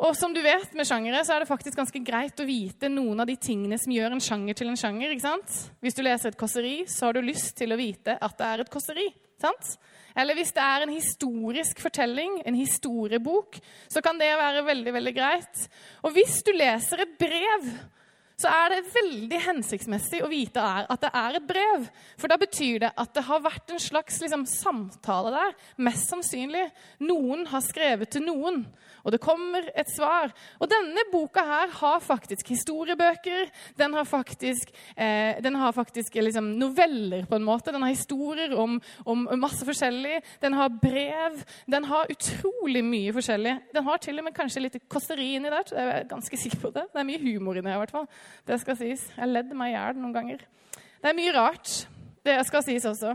Og 0.00 0.14
som 0.16 0.32
du 0.32 0.40
vet 0.40 0.72
med 0.72 0.88
sjangere, 0.88 1.20
så 1.26 1.34
er 1.34 1.42
det 1.42 1.50
faktisk 1.50 1.76
ganske 1.76 2.00
greit 2.00 2.40
å 2.40 2.46
vite 2.48 2.88
noen 2.88 3.20
av 3.20 3.28
de 3.28 3.36
tingene 3.36 3.76
som 3.78 3.92
gjør 3.92 4.14
en 4.16 4.22
sjanger 4.24 4.56
til 4.56 4.70
en 4.72 4.78
sjanger. 4.80 5.12
ikke 5.12 5.26
sant? 5.26 5.56
Hvis 5.84 5.98
du 5.98 6.00
leser 6.06 6.32
et 6.32 6.38
kåseri, 6.40 6.76
så 6.88 7.08
har 7.08 7.18
du 7.18 7.26
lyst 7.26 7.52
til 7.58 7.74
å 7.74 7.78
vite 7.80 8.16
at 8.16 8.38
det 8.38 8.46
er 8.48 8.62
et 8.64 8.72
kåseri. 8.72 9.10
sant? 9.40 9.74
Eller 10.16 10.36
hvis 10.36 10.54
det 10.56 10.64
er 10.64 10.86
en 10.86 10.92
historisk 10.92 11.84
fortelling, 11.84 12.40
en 12.48 12.56
historiebok, 12.56 13.60
så 13.92 14.00
kan 14.04 14.18
det 14.20 14.32
være 14.40 14.64
veldig, 14.64 14.92
veldig 14.96 15.14
greit. 15.16 15.68
Og 16.04 16.16
hvis 16.16 16.40
du 16.48 16.52
leser 16.56 17.04
et 17.04 17.14
brev 17.20 17.68
så 18.40 18.48
er 18.48 18.72
det 18.72 18.92
veldig 18.94 19.40
hensiktsmessig 19.44 20.22
å 20.24 20.30
vite 20.30 20.62
at 20.64 21.02
det 21.02 21.10
er 21.12 21.36
et 21.36 21.48
brev. 21.48 21.88
For 22.20 22.32
da 22.32 22.38
betyr 22.40 22.86
det 22.86 22.92
at 22.96 23.12
det 23.16 23.26
har 23.26 23.42
vært 23.44 23.74
en 23.74 23.82
slags 23.82 24.20
liksom, 24.22 24.46
samtale 24.48 25.32
der. 25.34 25.56
Mest 25.84 26.08
sannsynlig. 26.08 26.68
Noen 27.04 27.44
har 27.50 27.64
skrevet 27.64 28.12
til 28.14 28.24
noen, 28.24 28.62
og 29.04 29.12
det 29.12 29.20
kommer 29.22 29.68
et 29.76 29.90
svar. 29.92 30.32
Og 30.60 30.70
denne 30.70 31.04
boka 31.12 31.44
her 31.44 31.74
har 31.80 32.00
faktisk 32.04 32.52
historiebøker. 32.52 33.50
Den 33.76 33.96
har 33.96 34.08
faktisk, 34.08 34.72
eh, 34.96 35.40
den 35.42 35.56
har 35.60 35.76
faktisk 35.76 36.16
liksom, 36.20 36.52
noveller, 36.60 37.26
på 37.28 37.36
en 37.36 37.44
måte. 37.44 37.72
Den 37.72 37.84
har 37.84 37.92
historier 37.92 38.56
om, 38.56 38.80
om, 39.04 39.28
masse 39.40 39.64
forskjellig. 39.68 40.20
Den 40.40 40.56
har 40.56 40.72
brev. 40.80 41.44
Den 41.68 41.84
har 41.84 42.12
utrolig 42.12 42.84
mye 42.84 43.12
forskjellig. 43.16 43.56
Den 43.74 43.84
har 43.84 44.00
til 44.00 44.18
og 44.18 44.28
med 44.28 44.36
kanskje 44.36 44.64
litt 44.64 44.80
kåseri 44.88 45.34
inni 45.36 45.52
der. 45.52 45.74
Jeg 45.76 45.94
er 46.00 46.10
ganske 46.10 46.40
sikker 46.40 46.64
på 46.64 46.72
det. 46.76 46.88
Det 46.92 47.00
er 47.00 47.08
mye 47.08 47.24
humor 47.24 47.60
inni 47.60 47.72
her, 47.72 47.80
i 47.80 47.84
hvert 47.84 47.96
fall. 47.98 48.08
Det 48.46 48.60
skal 48.62 48.78
sies. 48.78 49.06
Jeg 49.16 49.30
ledde 49.30 49.56
meg 49.58 49.72
i 49.72 49.76
hjel 49.76 49.98
noen 50.00 50.14
ganger. 50.14 50.44
Det 51.00 51.10
er 51.10 51.16
mye 51.16 51.34
rart. 51.34 51.74
Det 52.24 52.36
skal 52.48 52.64
sies 52.66 52.86
også. 52.88 53.14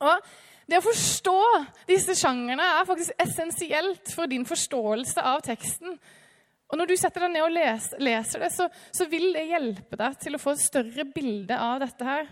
Og 0.00 0.30
det 0.66 0.80
å 0.80 0.84
forstå 0.84 1.40
disse 1.86 2.16
sjangerne 2.18 2.64
er 2.80 2.86
faktisk 2.88 3.14
essensielt 3.22 4.10
for 4.14 4.30
din 4.30 4.46
forståelse 4.48 5.22
av 5.22 5.44
teksten. 5.46 5.98
Og 6.66 6.80
Når 6.80 6.90
du 6.90 6.96
setter 6.98 7.22
deg 7.22 7.36
ned 7.36 7.44
og 7.44 7.54
leser, 7.54 8.40
det, 8.42 8.50
så, 8.50 8.66
så, 8.90 9.06
vil 9.06 9.28
det 9.36 9.46
hjelpe 9.52 9.98
deg 10.00 10.16
til 10.18 10.34
å 10.34 10.42
få 10.42 10.56
et 10.56 10.64
større 10.64 11.06
bilde 11.14 11.54
av 11.54 11.78
dette 11.84 12.08
her. 12.08 12.26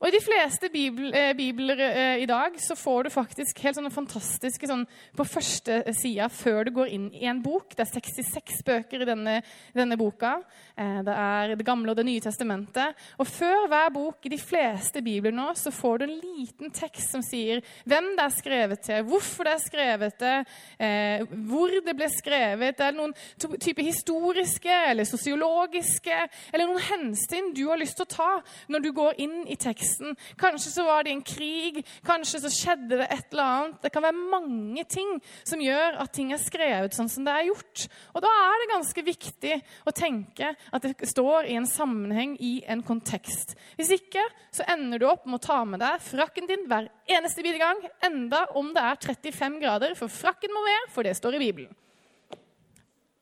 Og 0.00 0.08
I 0.08 0.14
de 0.14 0.20
fleste 0.24 0.68
bibel, 0.72 1.10
eh, 1.12 1.34
bibler 1.36 1.80
eh, 1.84 2.22
i 2.22 2.26
dag 2.28 2.54
så 2.60 2.72
får 2.78 3.04
du 3.04 3.10
faktisk 3.12 3.58
helt 3.60 3.76
sånne 3.76 3.92
fantastiske 3.92 4.68
sånn, 4.68 4.86
På 5.16 5.26
første 5.28 5.82
sida 5.92 6.28
før 6.32 6.64
du 6.64 6.70
går 6.78 6.92
inn 6.94 7.08
i 7.12 7.26
en 7.28 7.42
bok 7.44 7.74
Det 7.76 7.84
er 7.84 7.90
66 8.00 8.62
bøker 8.64 9.02
i 9.04 9.08
denne, 9.08 9.34
denne 9.76 9.98
boka. 10.00 10.38
Eh, 10.72 11.02
det 11.04 11.16
er 11.16 11.54
Det 11.54 11.66
gamle 11.66 11.92
og 11.92 11.98
Det 11.98 12.06
nye 12.08 12.20
testamentet. 12.24 12.96
Og 13.20 13.28
før 13.28 13.68
hver 13.68 13.90
bok 13.92 14.24
i 14.24 14.32
de 14.32 14.38
fleste 14.40 15.02
bibler 15.04 15.36
nå 15.36 15.50
så 15.60 15.70
får 15.70 15.98
du 15.98 16.06
en 16.06 16.16
liten 16.16 16.72
tekst 16.72 17.12
som 17.12 17.20
sier 17.20 17.60
hvem 17.84 18.14
det 18.16 18.24
er 18.24 18.38
skrevet 18.38 18.80
til, 18.80 19.04
hvorfor 19.04 19.44
det 19.44 19.52
er 19.52 19.64
skrevet 19.66 20.16
til, 20.16 20.48
eh, 20.80 21.26
hvor 21.50 21.76
det 21.84 21.96
ble 21.96 22.08
skrevet, 22.08 22.80
eller 22.80 22.96
noen 22.96 23.14
type 23.60 23.84
historiske 23.84 24.80
eller 24.88 25.04
sosiologiske 25.04 26.16
eller 26.54 26.66
noen 26.66 26.88
hensyn 26.88 27.52
du 27.52 27.66
har 27.68 27.80
lyst 27.80 28.00
til 28.00 28.08
å 28.08 28.14
ta 28.16 28.32
når 28.72 28.86
du 28.86 28.92
går 28.96 29.20
inn 29.20 29.38
i 29.44 29.60
teksten 29.60 29.89
teksten. 29.90 30.16
Kanskje 30.38 30.70
så 30.70 30.84
var 30.84 31.04
det 31.04 31.10
en 31.10 31.22
krig, 31.22 31.82
kanskje 32.06 32.40
så 32.40 32.50
skjedde 32.52 33.00
det 33.00 33.08
et 33.10 33.32
eller 33.32 33.44
annet. 33.44 33.82
Det 33.82 33.92
kan 33.92 34.02
være 34.02 34.28
mange 34.30 34.84
ting 34.84 35.18
som 35.44 35.60
gjør 35.60 35.98
at 36.00 36.12
ting 36.12 36.32
er 36.32 36.42
skrevet 36.42 36.94
sånn 36.94 37.10
som 37.10 37.24
det 37.26 37.34
er 37.34 37.48
gjort. 37.48 37.86
Og 38.14 38.22
da 38.22 38.30
er 38.30 38.60
det 38.60 38.70
ganske 38.72 39.04
viktig 39.06 39.56
å 39.86 39.94
tenke 39.94 40.52
at 40.54 40.86
det 40.86 41.08
står 41.08 41.50
i 41.50 41.56
en 41.58 41.68
sammenheng, 41.68 42.36
i 42.40 42.62
en 42.70 42.82
kontekst. 42.82 43.56
Hvis 43.76 43.92
ikke 43.96 44.22
så 44.54 44.66
ender 44.70 45.00
du 45.00 45.08
opp 45.10 45.26
med 45.26 45.40
å 45.40 45.46
ta 45.46 45.62
med 45.64 45.82
deg 45.82 46.00
frakken 46.04 46.48
din 46.50 46.66
hver 46.70 46.90
eneste 47.10 47.42
gang, 47.60 47.80
enda 48.04 48.44
om 48.56 48.70
det 48.74 48.82
er 48.84 49.00
35 49.00 49.58
grader, 49.60 49.94
for 49.98 50.12
frakken 50.12 50.52
må 50.54 50.62
med, 50.62 50.90
for 50.94 51.06
det 51.06 51.16
står 51.18 51.36
i 51.36 51.42
Bibelen. 51.42 51.74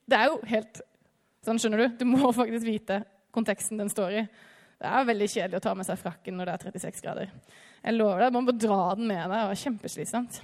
Det 0.08 0.16
er 0.16 0.30
jo 0.30 0.38
helt 0.48 0.84
Sånn 1.46 1.56
skjønner 1.62 1.80
du. 1.80 1.92
Du 2.00 2.04
må 2.04 2.28
faktisk 2.34 2.66
vite 2.66 2.96
konteksten 3.32 3.78
den 3.80 3.88
står 3.88 4.16
i. 4.18 4.22
Det 4.78 4.86
er 4.86 5.06
veldig 5.08 5.26
kjedelig 5.32 5.58
å 5.58 5.64
ta 5.64 5.74
med 5.74 5.88
seg 5.88 5.98
frakken 5.98 6.36
når 6.38 6.48
det 6.48 6.54
er 6.54 6.64
36 6.70 7.04
grader. 7.04 7.30
Jeg 7.82 7.96
lover 7.96 8.24
deg, 8.24 8.34
Man 8.36 8.46
må 8.46 8.54
dra 8.54 8.80
den 8.98 9.08
med 9.10 9.22
deg. 9.24 9.32
Det 9.34 9.46
var 9.50 9.62
kjempeslitsomt. 9.62 10.40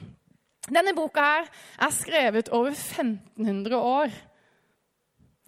Denne 0.65 0.95
boka 0.97 1.23
her 1.23 1.51
er 1.87 1.93
skrevet 1.93 2.49
over 2.57 2.73
1500 2.73 3.79
år 3.79 4.15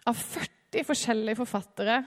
av 0.06 0.20
40 0.20 0.86
forskjellige 0.86 1.40
forfattere 1.40 2.02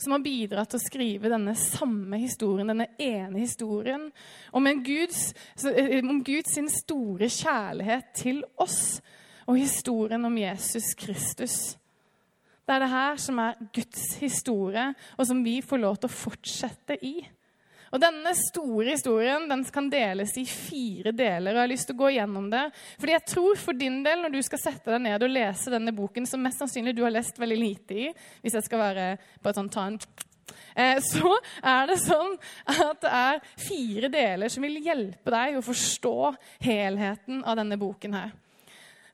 som 0.00 0.14
har 0.14 0.22
bidratt 0.24 0.70
til 0.72 0.80
å 0.80 0.82
skrive 0.82 1.30
denne 1.32 1.54
samme 1.58 2.20
historien, 2.22 2.70
denne 2.70 2.88
ene 3.00 3.42
historien, 3.42 4.06
om, 4.56 4.68
Guds, 4.84 5.34
eh, 5.68 5.98
om 6.00 6.22
Guds 6.24 6.56
store 6.78 7.28
kjærlighet 7.28 8.14
til 8.16 8.40
oss, 8.56 9.00
og 9.44 9.58
historien 9.60 10.24
om 10.24 10.38
Jesus 10.40 10.94
Kristus. 10.96 11.58
Det 12.70 12.76
er 12.76 12.84
det 12.84 12.92
her 12.92 13.16
som 13.18 13.38
er 13.42 13.56
Guds 13.74 14.02
historie, 14.20 14.82
og 15.18 15.26
som 15.26 15.40
vi 15.42 15.56
får 15.58 15.80
lov 15.82 15.96
til 15.98 16.06
å 16.06 16.14
fortsette 16.14 16.94
i. 17.02 17.16
Og 17.90 17.98
Denne 17.98 18.30
store 18.38 18.92
historien 18.92 19.48
den 19.50 19.64
kan 19.74 19.88
deles 19.90 20.36
i 20.38 20.44
fire 20.46 21.10
deler. 21.10 21.50
og 21.50 21.56
Jeg 21.56 21.64
har 21.64 21.72
lyst 21.72 21.88
til 21.90 21.96
å 21.96 22.02
gå 22.04 22.10
gjennom 22.14 22.44
det. 22.52 22.60
Fordi 23.02 23.16
jeg 23.16 23.26
tror 23.26 23.58
for 23.58 23.74
din 23.80 23.96
del, 24.04 24.20
når 24.22 24.36
du 24.36 24.38
skal 24.46 24.62
sette 24.62 24.92
deg 24.92 25.02
ned 25.02 25.24
og 25.26 25.32
lese 25.34 25.72
denne 25.74 25.94
boken, 25.96 26.28
som 26.30 26.46
mest 26.46 26.62
sannsynlig 26.62 26.94
du 26.94 27.02
har 27.02 27.10
lest 27.10 27.40
veldig 27.42 27.58
lite 27.58 27.96
i, 28.04 28.12
hvis 28.44 28.54
jeg 28.60 28.68
skal 28.68 28.84
være 28.84 29.06
på 29.42 29.50
et 29.50 29.58
sånt 29.58 29.74
ta 29.74 29.88
en 29.90 29.98
eh, 30.78 31.02
så 31.10 31.32
er 31.72 31.90
det 31.90 31.98
sånn 32.04 32.38
at 32.70 33.02
det 33.02 33.16
er 33.24 33.42
fire 33.66 34.12
deler 34.14 34.54
som 34.54 34.62
vil 34.62 34.78
hjelpe 34.84 35.34
deg 35.34 35.58
å 35.58 35.64
forstå 35.66 36.14
helheten 36.68 37.42
av 37.42 37.58
denne 37.58 37.80
boken 37.82 38.14
her. 38.20 38.30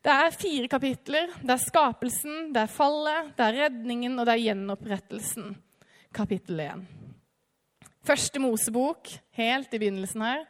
Det 0.07 0.15
er 0.15 0.35
fire 0.39 0.69
kapitler. 0.71 1.33
Det 1.43 1.51
er 1.51 1.59
skapelsen, 1.65 2.53
det 2.55 2.61
er 2.63 2.71
fallet, 2.71 3.33
det 3.35 3.43
er 3.43 3.57
redningen, 3.65 4.13
og 4.15 4.29
det 4.29 4.37
er 4.37 4.45
gjenopprettelsen. 4.45 5.49
Kapittel 6.15 6.63
1. 6.63 6.85
Første 8.07 8.39
Mosebok, 8.39 9.11
helt 9.35 9.75
i 9.75 9.81
begynnelsen 9.83 10.23
her, 10.23 10.45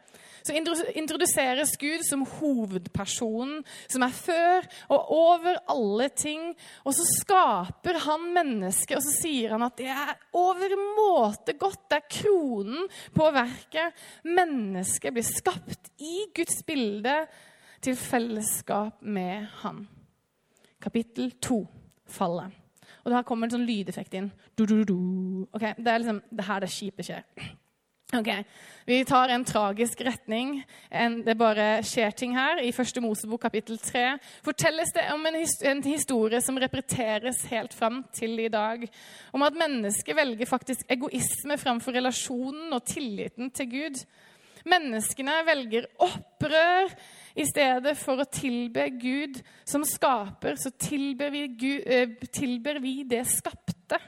så 0.45 0.53
introduseres 0.53 1.73
Gud 1.81 2.05
som 2.05 2.21
hovedpersonen, 2.37 3.65
som 3.89 4.05
er 4.05 4.13
før 4.13 4.69
og 4.93 5.09
over 5.17 5.57
alle 5.73 6.11
ting. 6.13 6.53
Og 6.85 6.93
så 6.93 7.09
skaper 7.17 7.97
han 8.05 8.29
mennesket, 8.37 8.99
og 9.01 9.03
så 9.03 9.17
sier 9.17 9.57
han 9.57 9.65
at 9.65 9.81
det 9.81 9.89
er 9.89 10.13
overmåte 10.37 11.57
godt. 11.57 11.81
Det 11.89 11.97
er 12.03 12.09
kronen 12.21 12.85
på 13.17 13.33
verket. 13.33 14.07
Mennesket 14.29 15.17
blir 15.17 15.25
skapt 15.25 15.91
i 15.97 16.27
Guds 16.37 16.61
bilde 16.69 17.23
til 17.87 17.95
fellesskap 17.95 19.01
med 19.01 19.45
Han. 19.61 19.85
Kapittel 20.81 21.31
to 21.41 21.61
fallet. 22.07 22.51
Og 23.05 23.13
da 23.13 23.21
kommer 23.23 23.47
en 23.47 23.55
sånn 23.55 23.67
lydeffekt 23.67 24.17
inn. 24.19 24.27
Du, 24.57 24.65
du, 24.67 24.81
du. 24.83 24.97
Okay, 25.55 25.71
Det 25.79 25.93
er 25.93 26.03
liksom 26.03 26.19
det 26.27 26.47
her 26.49 26.63
det 26.63 26.71
kjipe 26.73 27.05
skjer. 27.07 27.23
Ok, 28.15 28.29
Vi 28.87 29.01
tar 29.07 29.31
en 29.31 29.43
tragisk 29.43 30.01
retning. 30.07 30.61
En, 30.91 31.17
det 31.23 31.35
bare 31.39 31.81
skjer 31.83 32.11
ting 32.15 32.35
her. 32.35 32.59
I 32.63 32.71
første 32.75 33.03
Mosebok 33.03 33.41
kapittel 33.47 33.79
3 33.79 34.05
fortelles 34.43 34.93
det 34.95 35.07
om 35.11 35.25
en, 35.27 35.39
his, 35.39 35.57
en, 35.63 35.83
historie 35.83 36.39
som 36.43 36.59
repeteres 36.59 37.45
helt 37.51 37.75
fram 37.75 38.03
til 38.15 38.39
i 38.39 38.51
dag. 38.51 38.87
Om 39.31 39.43
at 39.47 39.59
mennesket 39.59 40.15
velger 40.15 40.47
faktisk 40.47 40.87
egoisme 40.91 41.59
framfor 41.59 41.95
relasjonen 41.99 42.71
og 42.75 42.83
tilliten 42.87 43.51
til 43.51 43.71
Gud. 43.75 44.07
Menneskene 44.67 45.41
velger 45.47 45.87
opprør, 46.03 46.91
i 47.37 47.45
stedet 47.45 47.93
for 47.99 48.21
å 48.21 48.29
tilbe 48.31 48.87
Gud 48.97 49.41
som 49.67 49.85
skaper, 49.85 50.57
så 50.57 50.71
tilber 50.73 51.33
vi, 51.33 51.47
Gud, 51.47 51.81
eh, 51.85 52.29
tilber 52.33 52.79
vi 52.81 53.03
det 53.07 53.25
skapte. 53.29 53.99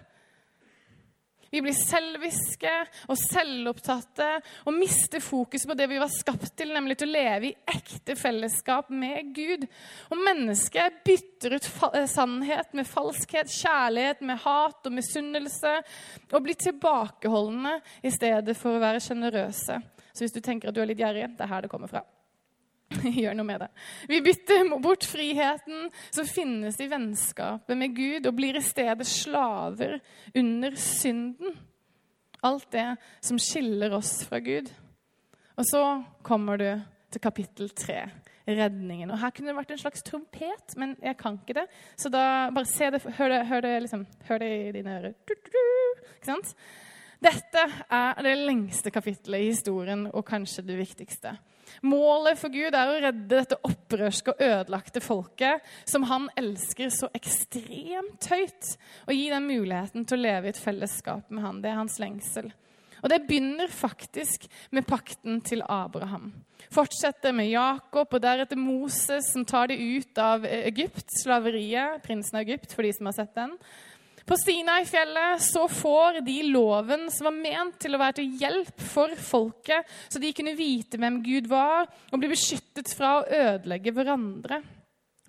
Vi 1.50 1.62
blir 1.66 1.74
selviske 1.74 2.72
og 3.10 3.18
selvopptatte 3.18 4.28
og 4.70 4.76
mister 4.76 5.22
fokus 5.24 5.66
på 5.66 5.76
det 5.78 5.88
vi 5.90 5.98
var 6.02 6.12
skapt 6.14 6.52
til, 6.58 6.74
nemlig 6.76 7.00
til 7.00 7.10
å 7.10 7.16
leve 7.16 7.50
i 7.50 7.56
ekte 7.74 8.14
fellesskap 8.18 8.92
med 8.94 9.32
Gud. 9.34 9.66
Og 10.14 10.22
mennesket 10.26 11.02
bytter 11.06 11.58
ut 11.58 11.70
eh, 11.94 12.06
sannhet 12.10 12.78
med 12.78 12.90
falskhet, 12.90 13.50
kjærlighet 13.50 14.22
med 14.26 14.42
hat 14.46 14.90
og 14.90 14.98
misunnelse, 15.00 15.80
og 16.30 16.46
blir 16.46 16.60
tilbakeholdne 16.62 17.80
i 18.06 18.14
stedet 18.14 18.58
for 18.58 18.78
å 18.78 18.86
være 18.86 19.02
sjenerøse. 19.04 19.82
Så 20.14 20.26
hvis 20.26 20.38
du 20.38 20.42
tenker 20.46 20.70
at 20.70 20.78
du 20.78 20.82
er 20.84 20.90
litt 20.90 21.02
gjerrig, 21.02 21.30
det 21.34 21.46
er 21.46 21.54
her 21.54 21.66
det 21.66 21.74
kommer 21.74 21.90
fra. 21.90 22.06
Gjør 23.22 23.36
noe 23.38 23.46
med 23.46 23.62
det. 23.64 23.70
Vi 24.10 24.22
bytter 24.26 24.70
bort 24.82 25.06
friheten 25.06 25.90
som 26.10 26.28
finnes 26.28 26.80
i 26.82 26.90
vennskapet 26.90 27.78
med 27.78 27.96
Gud, 27.98 28.26
og 28.26 28.38
blir 28.38 28.58
i 28.58 28.66
stedet 28.66 29.08
slaver 29.08 30.00
under 30.38 30.78
synden. 30.80 31.58
Alt 32.46 32.70
det 32.72 32.88
som 33.26 33.40
skiller 33.42 33.94
oss 33.98 34.24
fra 34.26 34.40
Gud. 34.42 34.72
Og 35.60 35.68
så 35.68 35.84
kommer 36.24 36.60
du 36.60 36.70
til 37.12 37.22
kapittel 37.22 37.72
tre, 37.76 38.06
redningen. 38.48 39.12
Og 39.12 39.20
Her 39.20 39.34
kunne 39.36 39.52
det 39.52 39.58
vært 39.58 39.74
en 39.76 39.82
slags 39.82 40.06
trompet, 40.08 40.76
men 40.80 40.96
jeg 41.04 41.18
kan 41.20 41.38
ikke 41.42 41.58
det. 41.60 41.66
Så 42.00 42.10
da 42.14 42.50
bare 42.56 42.70
se 42.70 42.90
det, 42.96 43.04
hør 43.18 43.34
det, 43.34 43.42
hør 43.50 43.66
det, 43.66 43.74
liksom, 43.86 44.06
hør 44.30 44.42
det 44.42 44.50
i 44.56 44.72
dine 44.80 44.96
ører. 45.02 45.18
Ikke 46.16 46.32
sant? 46.32 46.56
Dette 47.20 47.66
er 47.92 48.24
det 48.24 48.38
lengste 48.48 48.94
kapittelet 48.96 49.44
i 49.44 49.52
historien, 49.52 50.08
og 50.08 50.24
kanskje 50.26 50.64
det 50.64 50.80
viktigste. 50.80 51.36
Målet 51.86 52.40
for 52.40 52.54
Gud 52.54 52.76
er 52.76 52.92
å 52.92 53.00
redde 53.00 53.28
dette 53.32 53.60
opprørske 53.68 54.34
og 54.34 54.44
ødelagte 54.44 55.04
folket, 55.04 55.66
som 55.90 56.08
han 56.10 56.30
elsker 56.40 56.92
så 56.94 57.12
ekstremt 57.18 58.30
høyt, 58.32 58.74
og 59.08 59.14
gi 59.16 59.28
dem 59.32 59.48
muligheten 59.50 60.08
til 60.08 60.20
å 60.20 60.26
leve 60.28 60.50
i 60.50 60.54
et 60.54 60.62
fellesskap 60.62 61.30
med 61.30 61.46
han. 61.46 61.62
Det 61.64 61.72
er 61.72 61.80
hans 61.82 62.00
lengsel. 62.02 62.52
Og 63.00 63.12
det 63.12 63.22
begynner 63.28 63.72
faktisk 63.72 64.46
med 64.76 64.88
pakten 64.88 65.40
til 65.46 65.64
Abraham. 65.64 66.34
Fortsetter 66.74 67.32
med 67.36 67.50
Jakob 67.54 68.12
og 68.12 68.24
deretter 68.24 68.60
Moses, 68.60 69.32
som 69.32 69.46
tar 69.48 69.72
det 69.72 69.80
ut 69.80 70.20
av 70.22 70.44
Egypt, 70.46 71.08
slaveriet, 71.22 72.04
prinsen 72.04 72.42
av 72.42 72.44
Egypt, 72.44 72.76
for 72.76 72.86
de 72.86 72.92
som 72.96 73.08
har 73.10 73.16
sett 73.22 73.32
den. 73.38 73.56
På 74.28 74.38
Sinai-fjellet 74.38 75.42
så 75.44 75.68
får 75.72 76.20
de 76.26 76.40
loven 76.52 77.08
som 77.14 77.30
var 77.30 77.38
ment 77.38 77.80
til 77.82 77.96
å 77.96 78.02
være 78.02 78.20
til 78.20 78.36
hjelp 78.42 78.84
for 78.92 79.16
folket, 79.16 79.88
så 80.10 80.22
de 80.22 80.34
kunne 80.36 80.58
vite 80.58 81.00
hvem 81.00 81.22
Gud 81.26 81.50
var, 81.52 81.88
og 82.12 82.22
bli 82.22 82.32
beskyttet 82.32 82.92
fra 82.98 83.20
å 83.20 83.26
ødelegge 83.26 83.96
hverandre. 83.96 84.62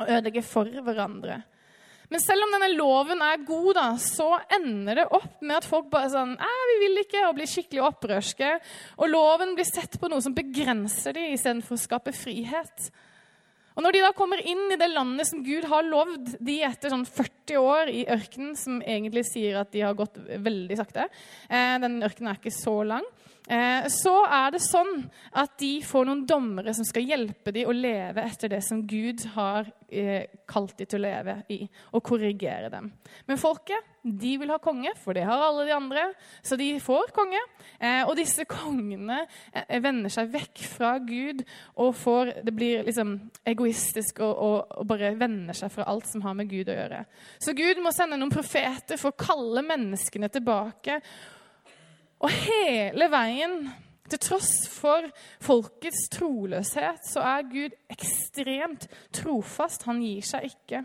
Og 0.00 0.08
ødelegge 0.08 0.44
for 0.46 0.68
hverandre. 0.84 1.42
Men 2.10 2.22
selv 2.22 2.42
om 2.42 2.54
denne 2.56 2.72
loven 2.74 3.20
er 3.22 3.42
god, 3.46 3.68
da, 3.78 3.86
så 4.02 4.32
ender 4.56 4.98
det 4.98 5.10
opp 5.14 5.44
med 5.44 5.60
at 5.60 5.68
folk 5.68 5.86
bare 5.92 6.10
sånn 6.10 6.32
vi 6.72 6.78
vil 6.82 7.02
ikke, 7.04 7.22
og 7.28 7.36
blir 7.36 7.50
skikkelig 7.50 7.84
opprørske. 7.86 8.48
Og 8.98 9.12
loven 9.12 9.54
blir 9.54 9.68
sett 9.68 9.94
på 10.00 10.10
noe 10.10 10.24
som 10.24 10.34
begrenser 10.34 11.14
dem, 11.14 11.36
istedenfor 11.36 11.78
å 11.78 11.84
skape 11.84 12.14
frihet. 12.16 12.90
Og 13.76 13.84
Når 13.84 13.94
de 13.94 14.02
da 14.02 14.10
kommer 14.16 14.42
inn 14.42 14.66
i 14.72 14.78
det 14.80 14.90
landet 14.90 15.28
som 15.28 15.42
Gud 15.46 15.66
har 15.70 15.86
lovd 15.86 16.34
de 16.42 16.56
etter 16.66 16.92
sånn 16.92 17.06
40 17.06 17.60
år 17.60 17.90
i 17.92 18.04
ørkenen, 18.10 18.54
som 18.58 18.80
egentlig 18.82 19.24
sier 19.30 19.60
at 19.60 19.70
de 19.74 19.84
har 19.84 19.96
gått 19.98 20.18
veldig 20.18 20.78
sakte 20.78 21.06
eh, 21.06 21.76
Den 21.82 22.00
ørkenen 22.02 22.32
er 22.32 22.40
ikke 22.40 22.54
så 22.54 22.76
lang. 22.86 23.06
eh, 23.46 23.86
så 23.90 24.16
er 24.26 24.54
det 24.54 24.62
sånn 24.64 25.04
at 25.38 25.56
de 25.62 25.72
får 25.86 26.08
noen 26.08 26.26
dommere 26.28 26.74
som 26.76 26.86
skal 26.86 27.06
hjelpe 27.06 27.54
dem 27.54 27.70
å 27.70 27.76
leve 27.76 28.26
etter 28.26 28.52
det 28.56 28.62
som 28.66 28.82
Gud 28.90 29.24
har 29.36 29.70
eh, 29.88 30.26
kalt 30.50 30.76
dem 30.78 30.90
til 30.90 31.00
å 31.00 31.06
leve 31.06 31.38
i, 31.54 31.62
og 31.94 32.04
korrigere 32.10 32.70
dem. 32.74 32.92
Men 33.26 33.40
folket 33.40 33.89
de 34.02 34.32
vil 34.40 34.50
ha 34.52 34.56
konge, 34.62 34.92
for 34.96 35.16
det 35.16 35.26
har 35.28 35.42
alle 35.44 35.66
de 35.68 35.74
andre, 35.76 36.06
så 36.42 36.56
de 36.56 36.68
får 36.80 37.12
konge. 37.16 37.40
Eh, 37.78 38.02
og 38.06 38.14
disse 38.18 38.46
kongene 38.54 39.18
eh, 39.52 39.76
vender 39.82 40.12
seg 40.12 40.30
vekk 40.32 40.62
fra 40.72 40.94
Gud 41.04 41.42
og 41.76 41.92
får, 41.98 42.32
det 42.46 42.54
blir 42.56 42.86
liksom 42.86 43.16
egoistisk 43.48 44.22
og, 44.24 44.32
og, 44.32 44.78
og 44.80 44.88
bare 44.88 45.12
vender 45.20 45.56
seg 45.56 45.72
fra 45.74 45.88
alt 45.90 46.08
som 46.08 46.24
har 46.24 46.38
med 46.38 46.48
Gud 46.50 46.72
å 46.72 46.78
gjøre. 46.78 47.04
Så 47.42 47.56
Gud 47.56 47.82
må 47.84 47.92
sende 47.94 48.18
noen 48.20 48.32
profeter 48.32 49.00
for 49.00 49.12
å 49.12 49.20
kalle 49.20 49.64
menneskene 49.66 50.32
tilbake. 50.32 51.00
Og 52.20 52.32
hele 52.48 53.08
veien, 53.12 53.62
til 54.10 54.18
tross 54.18 54.64
for 54.66 55.06
folkets 55.42 56.08
troløshet, 56.12 57.04
så 57.06 57.22
er 57.36 57.50
Gud 57.52 57.76
ekstremt 57.92 58.88
trofast. 59.14 59.86
Han 59.86 60.02
gir 60.02 60.24
seg 60.26 60.48
ikke. 60.50 60.82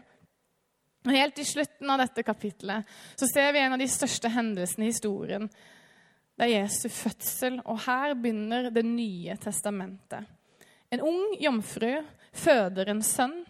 Helt 1.05 1.39
i 1.39 1.45
slutten 1.45 1.89
av 1.89 2.01
dette 2.01 2.23
kapitlet 2.25 2.85
så 3.15 3.27
ser 3.29 3.53
vi 3.53 3.61
en 3.61 3.75
av 3.75 3.81
de 3.81 3.87
største 3.89 4.31
hendelsene 4.33 4.87
i 4.87 4.91
historien. 4.93 5.49
Det 6.35 6.47
er 6.47 6.65
Jesu 6.65 6.89
fødsel, 6.91 7.61
og 7.63 7.79
her 7.85 8.15
begynner 8.19 8.71
Det 8.73 8.83
nye 8.83 9.37
testamentet. 9.39 10.25
En 10.91 11.01
ung 11.01 11.35
jomfru 11.39 12.01
føder 12.35 12.91
en 12.91 13.03
sønn. 13.03 13.43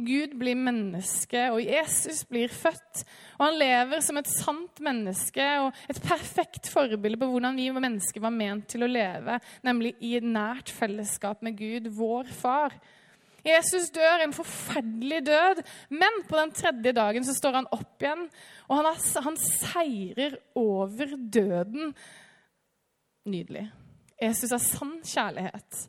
Gud 0.00 0.32
blir 0.40 0.56
menneske, 0.56 1.42
og 1.52 1.60
Jesus 1.60 2.22
blir 2.28 2.48
født. 2.48 3.02
Og 3.36 3.44
han 3.44 3.58
lever 3.60 4.00
som 4.04 4.16
et 4.16 4.30
sant 4.32 4.80
menneske 4.80 5.46
og 5.60 5.76
et 5.92 6.00
perfekt 6.00 6.70
forbilde 6.72 7.20
på 7.20 7.28
hvordan 7.28 7.58
vi 7.60 7.68
mennesker 7.74 8.24
var 8.24 8.32
ment 8.32 8.68
til 8.72 8.86
å 8.86 8.90
leve, 8.90 9.36
nemlig 9.66 9.94
i 10.00 10.14
et 10.16 10.24
nært 10.24 10.72
fellesskap 10.72 11.44
med 11.44 11.58
Gud, 11.60 11.90
vår 11.96 12.32
far. 12.32 12.78
Jesus 13.46 13.90
dør 13.94 14.24
en 14.24 14.34
forferdelig 14.36 15.20
død, 15.26 15.62
men 15.96 16.22
på 16.28 16.38
den 16.38 16.52
tredje 16.56 16.92
dagen 16.96 17.26
så 17.26 17.34
står 17.36 17.60
han 17.60 17.70
opp 17.74 18.02
igjen, 18.02 18.26
og 18.68 18.80
han, 18.80 18.90
har, 18.90 19.22
han 19.26 19.38
seirer 19.40 20.36
over 20.58 21.16
døden. 21.16 21.94
Nydelig. 23.30 23.66
Jesus 24.20 24.52
er 24.52 24.62
sann 24.62 24.98
kjærlighet. 25.06 25.86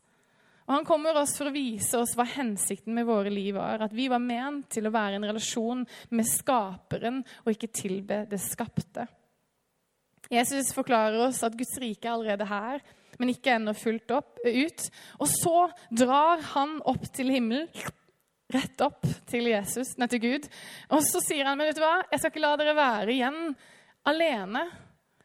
Og 0.68 0.76
Han 0.78 0.86
kommer 0.88 1.18
oss 1.20 1.34
for 1.36 1.50
å 1.50 1.56
vise 1.56 2.00
oss 2.00 2.14
hva 2.16 2.24
hensikten 2.32 2.96
med 2.96 3.08
våre 3.10 3.32
liv 3.34 3.58
var. 3.58 3.82
At 3.84 3.96
vi 3.96 4.06
var 4.12 4.22
ment 4.24 4.70
til 4.72 4.88
å 4.88 4.94
være 4.94 5.18
en 5.20 5.28
relasjon 5.28 5.82
med 6.16 6.30
Skaperen 6.30 7.20
og 7.44 7.52
ikke 7.52 7.72
tilbe 7.76 8.22
det 8.32 8.40
skapte. 8.40 9.04
Jesus 10.32 10.72
forklarer 10.72 11.20
oss 11.26 11.42
at 11.44 11.58
Guds 11.60 11.76
rike 11.82 12.08
er 12.08 12.14
allerede 12.14 12.48
her 12.48 12.86
men 13.20 13.34
ikke 13.34 13.56
ennå 13.58 13.74
fullt 13.78 14.14
opp, 14.16 14.38
ut. 14.46 14.86
Og 15.20 15.32
så 15.32 15.58
drar 16.04 16.44
han 16.54 16.78
opp 16.90 17.08
til 17.16 17.34
himmelen, 17.34 17.68
rett 18.52 18.84
opp 18.84 19.06
til 19.32 19.48
Jesus, 19.52 19.96
nei, 20.00 20.10
til 20.12 20.24
Gud. 20.24 20.48
Og 20.92 21.04
så 21.08 21.24
sier 21.24 21.48
han, 21.48 21.60
men 21.60 21.70
vet 21.70 21.80
du 21.80 21.84
hva, 21.86 22.02
jeg 22.12 22.20
skal 22.22 22.34
ikke 22.34 22.46
la 22.46 22.56
dere 22.60 22.78
være 22.78 23.14
igjen 23.16 23.42
alene. 24.12 24.66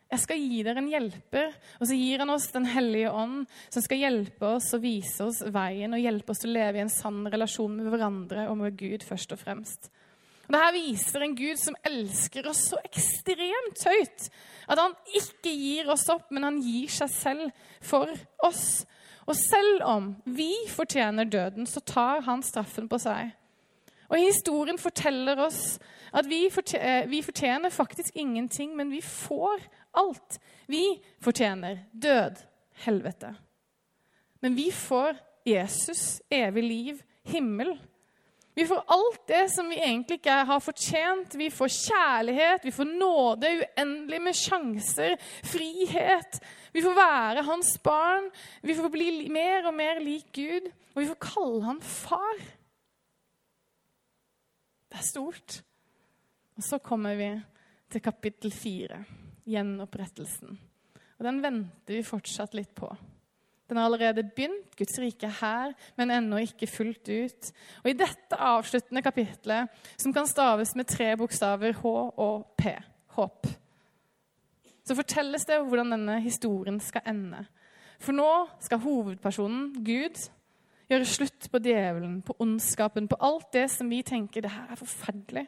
Jeg 0.06 0.22
skal 0.22 0.38
gi 0.38 0.60
dere 0.62 0.78
en 0.78 0.90
hjelper. 0.90 1.54
Og 1.80 1.88
så 1.90 1.98
gir 1.98 2.22
han 2.22 2.30
oss 2.30 2.46
Den 2.54 2.68
hellige 2.70 3.10
ånd, 3.10 3.46
som 3.74 3.82
skal 3.82 4.04
hjelpe 4.04 4.52
oss 4.56 4.70
og 4.76 4.84
vise 4.84 5.26
oss 5.26 5.42
veien 5.52 5.96
og 5.96 6.02
hjelpe 6.02 6.32
oss 6.32 6.44
til 6.44 6.52
å 6.52 6.58
leve 6.60 6.78
i 6.78 6.84
en 6.84 6.92
sann 6.92 7.24
relasjon 7.32 7.74
med 7.80 7.90
hverandre 7.90 8.46
og 8.52 8.60
med 8.60 8.78
Gud 8.78 9.06
først 9.06 9.34
og 9.34 9.42
fremst. 9.42 9.90
Og 10.46 10.54
Dette 10.54 10.74
viser 10.76 11.24
en 11.24 11.36
Gud 11.38 11.58
som 11.58 11.78
elsker 11.86 12.46
oss 12.50 12.68
så 12.70 12.78
ekstremt 12.86 13.82
høyt. 13.86 14.28
At 14.70 14.78
han 14.82 14.94
ikke 15.18 15.50
gir 15.50 15.90
oss 15.90 16.06
opp, 16.12 16.30
men 16.30 16.46
han 16.46 16.60
gir 16.62 16.90
seg 16.92 17.10
selv 17.10 17.64
for 17.82 18.12
oss. 18.46 18.84
Og 19.26 19.34
selv 19.38 19.82
om 19.86 20.12
vi 20.24 20.52
fortjener 20.70 21.26
døden, 21.26 21.66
så 21.66 21.82
tar 21.82 22.22
han 22.28 22.44
straffen 22.46 22.86
på 22.90 22.98
seg. 23.02 23.32
Og 24.06 24.22
Historien 24.22 24.78
forteller 24.78 25.40
oss 25.42 25.80
at 26.14 26.28
vi 26.30 26.44
eh, 26.46 27.24
fortjener 27.26 27.74
faktisk 27.74 28.14
ingenting, 28.14 28.76
men 28.76 28.90
vi 28.90 29.00
får 29.02 29.66
alt. 29.98 30.38
Vi 30.70 30.84
fortjener 31.20 31.82
død, 31.92 32.38
helvete. 32.86 33.34
Men 34.40 34.56
vi 34.56 34.70
får 34.70 35.18
Jesus, 35.46 36.22
evig 36.30 36.62
liv, 36.62 37.02
himmel. 37.26 37.74
Vi 38.56 38.64
får 38.66 38.84
alt 38.86 39.26
det 39.28 39.42
som 39.52 39.66
vi 39.68 39.76
egentlig 39.76 40.16
ikke 40.16 40.34
har 40.48 40.60
fortjent. 40.64 41.34
Vi 41.36 41.50
får 41.52 41.72
kjærlighet, 41.74 42.62
vi 42.64 42.72
får 42.72 42.88
nåde, 42.88 43.50
uendelig 43.60 44.20
med 44.24 44.38
sjanser, 44.38 45.16
frihet. 45.44 46.38
Vi 46.72 46.80
får 46.80 46.94
være 46.96 47.44
hans 47.44 47.74
barn. 47.84 48.30
Vi 48.64 48.76
får 48.78 48.88
bli 48.94 49.10
mer 49.32 49.68
og 49.68 49.76
mer 49.76 50.00
lik 50.00 50.30
Gud. 50.32 50.70
Og 50.94 51.02
vi 51.02 51.08
får 51.10 51.20
kalle 51.26 51.66
han 51.66 51.82
far. 51.84 52.40
Det 54.88 55.02
er 55.02 55.04
stort. 55.04 55.58
Og 56.56 56.64
så 56.64 56.80
kommer 56.80 57.18
vi 57.20 57.28
til 57.92 58.00
kapittel 58.00 58.56
fire, 58.56 59.02
gjenopprettelsen. 59.44 60.56
Og 61.18 61.28
den 61.28 61.42
venter 61.44 61.98
vi 61.98 62.08
fortsatt 62.08 62.56
litt 62.56 62.72
på. 62.76 62.88
Den 63.66 63.80
har 63.80 63.88
allerede 63.88 64.22
begynt, 64.22 64.76
Guds 64.78 64.98
rike 65.02 65.26
er 65.26 65.38
her, 65.40 65.72
men 65.98 66.12
ennå 66.14 66.38
ikke 66.44 66.68
fullt 66.70 67.08
ut. 67.08 67.50
Og 67.82 67.90
I 67.90 67.96
dette 67.98 68.38
avsluttende 68.38 69.02
kapitlet, 69.02 69.72
som 69.98 70.14
kan 70.14 70.28
staves 70.30 70.76
med 70.78 70.86
tre 70.86 71.16
bokstaver 71.18 71.74
H 71.80 71.94
og 72.22 72.46
P, 72.58 72.76
håp, 73.18 73.50
så 74.86 74.94
fortelles 74.94 75.44
det 75.48 75.58
hvordan 75.66 75.96
denne 75.96 76.20
historien 76.22 76.78
skal 76.80 77.02
ende. 77.10 77.42
For 77.98 78.14
nå 78.14 78.30
skal 78.62 78.84
hovedpersonen, 78.84 79.72
Gud, 79.82 80.20
gjøre 80.86 81.08
slutt 81.10 81.48
på 81.50 81.58
djevelen, 81.64 82.20
på 82.22 82.36
ondskapen, 82.38 83.08
på 83.10 83.18
alt 83.18 83.48
det 83.56 83.66
som 83.72 83.90
vi 83.90 84.04
tenker 84.06 84.44
det 84.44 84.52
her 84.54 84.70
er 84.70 84.78
forferdelig. 84.78 85.46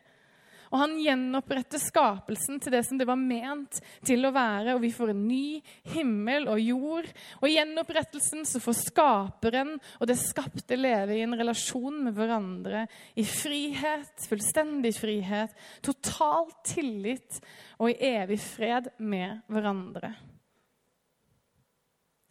Og 0.69 0.81
han 0.83 0.97
gjenoppretter 1.01 1.81
skapelsen 1.81 2.61
til 2.61 2.75
det 2.75 2.83
som 2.87 3.01
det 3.01 3.07
var 3.09 3.19
ment 3.21 3.81
til 4.07 4.27
å 4.27 4.33
være. 4.35 4.75
Og 4.77 4.83
vi 4.85 4.93
får 4.95 5.13
en 5.15 5.25
ny 5.29 5.61
himmel 5.95 6.49
og 6.53 6.61
jord. 6.61 7.09
Og 7.41 7.49
i 7.49 7.57
gjenopprettelsen 7.57 8.45
så 8.49 8.61
får 8.63 8.79
skaperen 8.83 9.75
og 9.99 10.09
det 10.11 10.19
skapte 10.21 10.79
leve 10.79 11.17
i 11.17 11.25
en 11.25 11.37
relasjon 11.39 12.03
med 12.07 12.17
hverandre. 12.19 12.87
I 13.17 13.25
frihet, 13.25 14.29
fullstendig 14.29 14.95
frihet, 14.99 15.55
total 15.85 16.51
tillit 16.67 17.41
og 17.79 17.93
i 17.93 17.99
evig 18.13 18.41
fred 18.43 18.93
med 18.99 19.45
hverandre. 19.49 20.13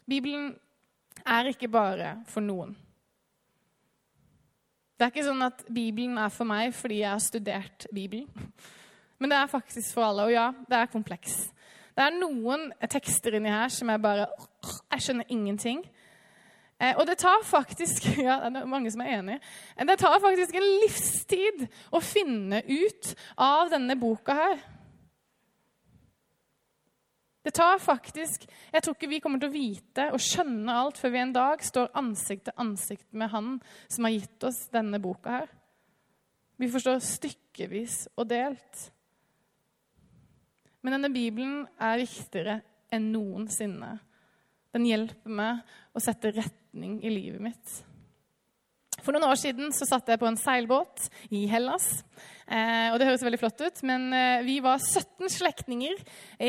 Bibelen 0.07 0.53
er 1.27 1.49
ikke 1.51 1.67
bare 1.71 2.19
for 2.31 2.45
noen. 2.45 2.75
Det 4.97 5.05
er 5.05 5.13
ikke 5.13 5.27
sånn 5.27 5.45
at 5.45 5.59
Bibelen 5.69 6.17
er 6.17 6.31
for 6.33 6.49
meg 6.49 6.73
fordi 6.73 7.03
jeg 7.03 7.11
har 7.11 7.21
studert 7.21 7.85
Bibelen. 7.93 8.25
Men 9.21 9.29
det 9.29 9.37
er 9.37 9.51
faktisk 9.51 9.93
for 9.93 10.07
alle. 10.07 10.25
Og 10.25 10.33
ja, 10.33 10.47
det 10.69 10.79
er 10.79 10.89
kompleks. 10.89 11.35
Det 11.97 12.05
er 12.05 12.17
noen 12.17 12.71
tekster 12.89 13.37
inni 13.37 13.53
her 13.53 13.69
som 13.73 13.89
jeg 13.89 14.01
bare 14.01 14.27
Jeg 14.93 15.05
skjønner 15.05 15.33
ingenting. 15.33 15.83
Eh, 16.77 16.93
og 16.97 17.07
det 17.09 17.17
tar 17.17 17.45
faktisk 17.45 18.05
ja, 18.27 18.39
det 18.49 18.61
er 18.61 18.69
mange 18.69 18.91
som 18.93 19.01
er 19.01 19.15
enige, 19.17 19.39
det 19.89 19.95
tar 19.97 20.19
faktisk 20.21 20.57
en 20.57 20.67
livstid 20.83 21.63
å 21.89 22.01
finne 22.05 22.61
ut 22.69 23.13
av 23.33 23.71
denne 23.73 23.95
boka 23.97 24.35
her. 24.37 24.59
Det 27.47 27.53
tar 27.55 27.79
faktisk 27.79 28.43
Jeg 28.73 28.83
tror 28.83 28.97
ikke 28.97 29.07
vi 29.07 29.21
kommer 29.23 29.39
til 29.39 29.47
å 29.47 29.55
vite 29.55 30.09
og 30.11 30.19
skjønne 30.19 30.73
alt 30.81 30.97
før 30.99 31.13
vi 31.13 31.21
en 31.21 31.31
dag 31.35 31.61
står 31.63 31.93
ansikt 31.95 32.49
til 32.49 32.59
ansikt 32.59 33.07
med 33.15 33.31
Han 33.31 33.53
som 33.87 34.07
har 34.07 34.17
gitt 34.17 34.43
oss 34.49 34.65
denne 34.73 34.99
boka 34.99 35.37
her. 35.39 35.53
Vi 36.59 36.67
forstår 36.73 36.99
stykkevis 37.05 38.01
og 38.17 38.27
delt. 38.33 38.81
Men 40.83 40.97
denne 40.97 41.13
Bibelen 41.13 41.61
er 41.79 42.01
viktigere 42.01 42.59
enn 42.91 43.11
noensinne. 43.13 43.93
Den 44.75 44.87
hjelper 44.89 45.39
meg 45.39 45.77
å 45.95 46.03
sette 46.03 46.33
retning 46.35 46.99
i 46.99 47.13
livet 47.13 47.43
mitt. 47.47 47.77
For 49.03 49.13
noen 49.13 49.27
år 49.29 49.37
siden 49.39 49.71
så 49.75 49.85
satt 49.87 50.09
jeg 50.09 50.19
på 50.19 50.27
en 50.29 50.39
seilbåt 50.39 51.07
i 51.29 51.45
Hellas. 51.51 51.85
Eh, 52.47 52.93
og 52.93 52.97
Det 52.99 53.07
høres 53.09 53.23
veldig 53.25 53.39
flott 53.41 53.59
ut, 53.59 53.81
men 53.87 54.07
eh, 54.15 54.45
vi 54.47 54.57
var 54.63 54.79
17 54.79 55.27
slektninger 55.31 55.99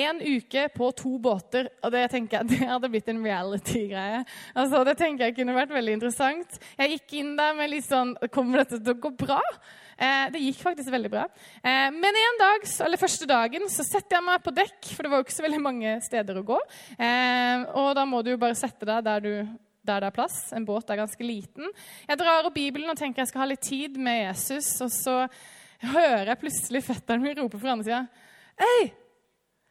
en 0.04 0.22
uke 0.22 0.68
på 0.74 0.90
to 0.96 1.16
båter. 1.22 1.68
Og 1.82 1.92
det 1.94 2.04
tenker 2.14 2.38
jeg, 2.38 2.48
det 2.52 2.70
hadde 2.70 2.90
blitt 2.92 3.10
en 3.10 3.20
reality-greie. 3.24 4.22
Altså, 4.54 4.84
Det 4.86 4.96
tenker 5.00 5.28
jeg 5.28 5.38
kunne 5.40 5.58
vært 5.58 5.74
veldig 5.74 5.98
interessant. 5.98 6.56
Jeg 6.78 6.96
gikk 6.96 7.18
inn 7.20 7.34
der 7.38 7.58
med 7.58 7.72
litt 7.74 7.88
sånn 7.88 8.14
Kommer 8.32 8.62
dette 8.62 8.80
til 8.80 8.94
å 8.94 9.02
gå 9.02 9.12
bra? 9.26 9.42
Eh, 9.98 10.28
det 10.30 10.42
gikk 10.44 10.60
faktisk 10.62 10.92
veldig 10.94 11.10
bra. 11.10 11.24
Eh, 11.58 11.88
men 11.90 12.22
en 12.22 12.38
dag, 12.38 12.66
eller 12.86 13.00
første 13.00 13.26
dagen 13.26 13.66
så 13.72 13.82
setter 13.86 14.20
jeg 14.20 14.28
meg 14.28 14.44
på 14.44 14.54
dekk, 14.54 14.92
for 14.94 15.02
det 15.02 15.10
var 15.10 15.20
jo 15.20 15.26
ikke 15.26 15.38
så 15.40 15.46
veldig 15.48 15.62
mange 15.64 15.96
steder 16.06 16.38
å 16.38 16.46
gå. 16.46 16.58
Eh, 16.94 17.64
og 17.74 17.90
da 17.98 18.06
må 18.06 18.22
du 18.22 18.30
jo 18.36 18.40
bare 18.40 18.58
sette 18.58 18.86
deg 18.86 19.02
der 19.08 19.24
du 19.24 19.32
der 19.88 20.04
det 20.04 20.10
er 20.10 20.16
plass. 20.16 20.38
En 20.56 20.66
båt 20.68 20.90
er 20.90 21.00
ganske 21.00 21.26
liten. 21.26 21.72
Jeg 22.08 22.20
drar 22.20 22.46
opp 22.46 22.56
Bibelen 22.56 22.92
og 22.92 22.98
tenker 23.00 23.24
jeg 23.24 23.32
skal 23.32 23.44
ha 23.44 23.50
litt 23.50 23.64
tid 23.66 23.98
med 24.00 24.22
Jesus. 24.28 24.70
Og 24.84 24.92
så 24.94 25.16
hører 25.88 26.32
jeg 26.32 26.42
plutselig 26.42 26.84
fetteren 26.86 27.24
min 27.24 27.38
rope 27.40 27.60
fra 27.60 27.74
andre 27.74 27.88
sida. 27.88 28.02
Hei, 28.58 28.90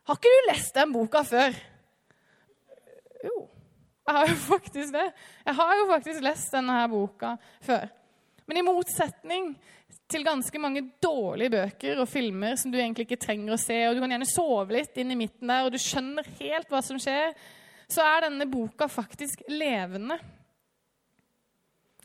har 0.07 0.19
ikke 0.19 0.31
du 0.31 0.49
lest 0.49 0.77
den 0.77 0.93
boka 0.95 1.23
før? 1.27 1.55
Jo, 3.27 3.47
jeg 4.07 4.15
har 4.15 4.29
jo 4.29 4.35
faktisk 4.39 4.93
det. 4.95 5.07
Jeg 5.45 5.57
har 5.57 5.73
jo 5.81 5.87
faktisk 5.91 6.21
lest 6.23 6.53
denne 6.55 6.77
her 6.79 6.91
boka 6.91 7.33
før. 7.65 7.89
Men 8.47 8.61
i 8.61 8.63
motsetning 8.63 9.49
til 10.07 10.23
ganske 10.23 10.59
mange 10.63 10.85
dårlige 11.03 11.51
bøker 11.51 11.99
og 11.99 12.07
filmer 12.07 12.55
som 12.59 12.71
du 12.71 12.77
egentlig 12.79 13.07
ikke 13.07 13.19
trenger 13.19 13.55
å 13.55 13.59
se, 13.59 13.75
og 13.87 13.95
du 13.95 14.03
kan 14.03 14.13
gjerne 14.15 14.29
sove 14.29 14.77
litt 14.77 14.99
inn 15.01 15.11
i 15.11 15.19
midten 15.19 15.51
der, 15.51 15.67
og 15.67 15.73
du 15.73 15.79
skjønner 15.81 16.29
helt 16.39 16.71
hva 16.71 16.79
som 16.85 16.99
skjer, 17.01 17.35
så 17.91 18.03
er 18.03 18.27
denne 18.27 18.49
boka 18.51 18.89
faktisk 18.91 19.45
levende. 19.51 20.19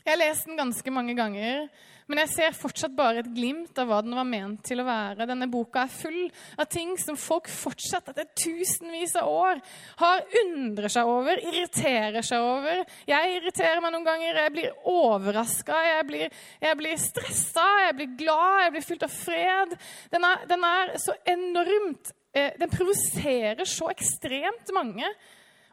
Jeg 0.03 0.17
har 0.17 0.19
lest 0.19 0.47
den 0.49 0.59
ganske 0.59 0.91
mange 0.91 1.13
ganger, 1.15 1.67
men 2.11 2.19
jeg 2.19 2.31
ser 2.33 2.55
fortsatt 2.57 2.91
bare 2.95 3.21
et 3.21 3.29
glimt 3.31 3.77
av 3.79 3.87
hva 3.87 4.01
den 4.03 4.15
var 4.17 4.25
ment 4.27 4.59
til 4.67 4.81
å 4.81 4.85
være. 4.87 5.23
Denne 5.29 5.47
boka 5.47 5.85
er 5.85 5.93
full 5.93 6.25
av 6.59 6.65
ting 6.71 6.97
som 6.99 7.15
folk 7.15 7.47
fortsatt 7.47 8.09
etter 8.11 8.27
tusenvis 8.35 9.13
av 9.21 9.29
år 9.31 9.61
har 10.01 10.25
undrer 10.41 10.91
seg 10.91 11.07
over, 11.07 11.39
irriterer 11.39 12.25
seg 12.27 12.43
over. 12.43 12.81
Jeg 13.07 13.37
irriterer 13.37 13.79
meg 13.83 13.93
noen 13.95 14.07
ganger, 14.09 14.41
jeg 14.43 14.53
blir 14.57 14.89
overraska, 14.91 15.77
jeg 15.87 16.07
blir, 16.09 16.35
jeg 16.65 16.79
blir 16.81 16.99
stressa, 16.99 17.67
jeg 17.85 17.95
blir 18.01 18.17
glad, 18.25 18.57
jeg 18.65 18.73
blir 18.75 18.85
fylt 18.89 19.05
av 19.07 19.15
fred. 19.15 19.77
Den 20.11 20.27
er, 20.27 20.43
den 20.51 20.67
er 20.67 20.91
så 20.99 21.15
enormt 21.31 22.11
eh, 22.35 22.51
Den 22.59 22.75
provoserer 22.75 23.63
så 23.63 23.87
ekstremt 23.95 24.75
mange. 24.75 25.07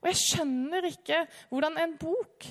Og 0.00 0.08
jeg 0.08 0.20
skjønner 0.22 0.88
ikke 0.88 1.24
hvordan 1.50 1.78
en 1.80 1.94
bok 2.00 2.48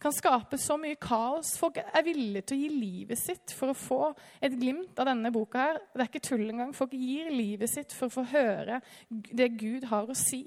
kan 0.00 0.12
skape 0.12 0.58
så 0.60 0.76
mye 0.80 0.98
kaos. 1.00 1.54
Folk 1.60 1.80
er 1.80 2.04
villige 2.04 2.44
til 2.48 2.58
å 2.58 2.60
gi 2.60 2.68
livet 2.72 3.20
sitt 3.20 3.54
for 3.56 3.72
å 3.72 3.78
få 3.78 4.00
et 4.44 4.54
glimt 4.56 4.98
av 5.00 5.08
denne 5.08 5.32
boka. 5.32 5.58
her. 5.58 5.80
Det 5.94 6.04
er 6.04 6.10
ikke 6.10 6.28
tull 6.28 6.46
engang. 6.50 6.74
Folk 6.76 6.92
gir 6.92 7.30
livet 7.32 7.72
sitt 7.72 7.92
for 7.96 8.08
å 8.08 8.16
få 8.18 8.26
høre 8.32 8.80
det 9.08 9.50
Gud 9.58 9.88
har 9.90 10.08
å 10.08 10.16
si. 10.16 10.44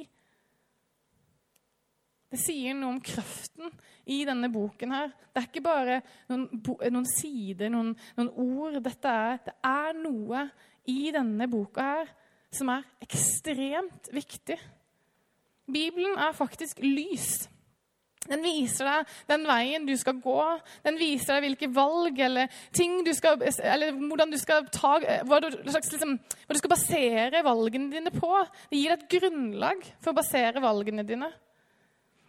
Det 2.29 2.37
sier 2.37 2.75
noe 2.77 2.93
om 2.93 3.01
kraften 3.01 3.71
i 4.05 4.21
denne 4.25 4.51
boken. 4.53 4.91
her. 4.91 5.13
Det 5.33 5.41
er 5.41 5.47
ikke 5.49 5.65
bare 5.65 6.01
noen, 6.29 6.47
noen 6.93 7.09
sider, 7.09 7.69
noen, 7.69 7.95
noen 8.17 8.29
ord. 8.29 8.75
Er, 9.03 9.39
det 9.45 9.55
er 9.65 9.93
noe 9.97 10.49
i 10.85 11.11
denne 11.11 11.49
boka 11.49 11.81
her 11.81 12.13
som 12.53 12.69
er 12.69 12.85
ekstremt 13.01 14.09
viktig. 14.13 14.57
Bibelen 15.73 16.17
er 16.17 16.35
faktisk 16.37 16.81
lys. 16.83 17.47
Den 18.29 18.43
viser 18.45 18.85
deg 18.85 19.13
den 19.29 19.45
veien 19.49 19.85
du 19.87 19.95
skal 19.97 20.19
gå. 20.21 20.39
Den 20.85 20.99
viser 20.99 21.37
deg 21.37 21.47
hvilke 21.47 21.69
valg 21.73 22.19
eller 22.21 22.51
ting 22.75 22.99
du 23.05 23.11
skal 23.17 23.41
Eller 23.41 23.95
hvordan 23.95 24.33
du 24.33 24.37
skal 24.41 24.67
ta 24.73 24.97
hva 25.25 25.39
du, 25.41 25.49
liksom, 25.65 26.17
hva 26.19 26.55
du 26.55 26.61
skal 26.61 26.75
basere 26.75 27.43
valgene 27.45 27.89
dine 27.93 28.13
på. 28.13 28.31
Det 28.69 28.81
gir 28.81 28.93
deg 28.93 29.05
et 29.05 29.13
grunnlag 29.17 29.85
for 29.97 30.13
å 30.13 30.19
basere 30.19 30.63
valgene 30.63 31.07
dine. 31.07 31.31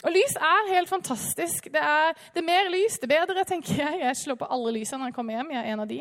Og 0.01 0.15
lys 0.15 0.33
er 0.41 0.69
helt 0.71 0.89
fantastisk. 0.89 1.67
Det 1.73 1.81
er, 1.81 2.15
det 2.33 2.41
er 2.41 2.47
mer 2.47 2.71
lys, 2.73 2.97
det 3.03 3.09
bedre, 3.11 3.45
tenker 3.45 3.83
jeg. 3.83 3.99
Jeg 4.01 4.17
slår 4.17 4.39
på 4.41 4.49
alle 4.55 4.73
lysene 4.79 5.03
når 5.03 5.11
jeg 5.11 5.17
kommer 5.19 5.37
hjem. 5.37 5.51
Jeg 5.53 5.61
er 5.61 5.75
en 5.75 5.83
av 5.85 5.91
de. 5.91 5.99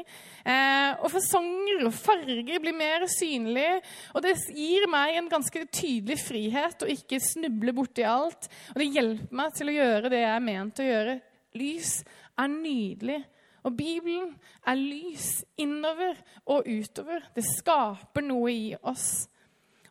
Eh, 0.54 1.02
og 1.04 1.12
fasonger 1.12 1.84
og 1.90 1.98
farger 1.98 2.62
blir 2.64 2.78
mer 2.80 3.04
synlige. 3.12 3.82
Og 4.16 4.24
det 4.24 4.38
gir 4.56 4.88
meg 4.92 5.20
en 5.20 5.28
ganske 5.32 5.66
tydelig 5.68 6.20
frihet 6.24 6.86
å 6.86 6.92
ikke 6.96 7.20
snuble 7.24 7.76
borti 7.76 8.08
alt. 8.08 8.48
Og 8.72 8.80
det 8.80 8.88
hjelper 8.96 9.42
meg 9.42 9.60
til 9.60 9.74
å 9.74 9.76
gjøre 9.76 10.14
det 10.16 10.24
jeg 10.24 10.32
er 10.32 10.48
ment 10.48 10.80
å 10.80 10.88
gjøre. 10.88 11.20
Lys 11.60 11.94
er 12.40 12.56
nydelig. 12.56 13.22
Og 13.68 13.76
Bibelen 13.76 14.32
er 14.64 14.80
lys 14.80 15.42
innover 15.60 16.16
og 16.48 16.72
utover. 16.72 17.28
Det 17.36 17.44
skaper 17.44 18.24
noe 18.24 18.56
i 18.56 18.68
oss. 18.80 19.28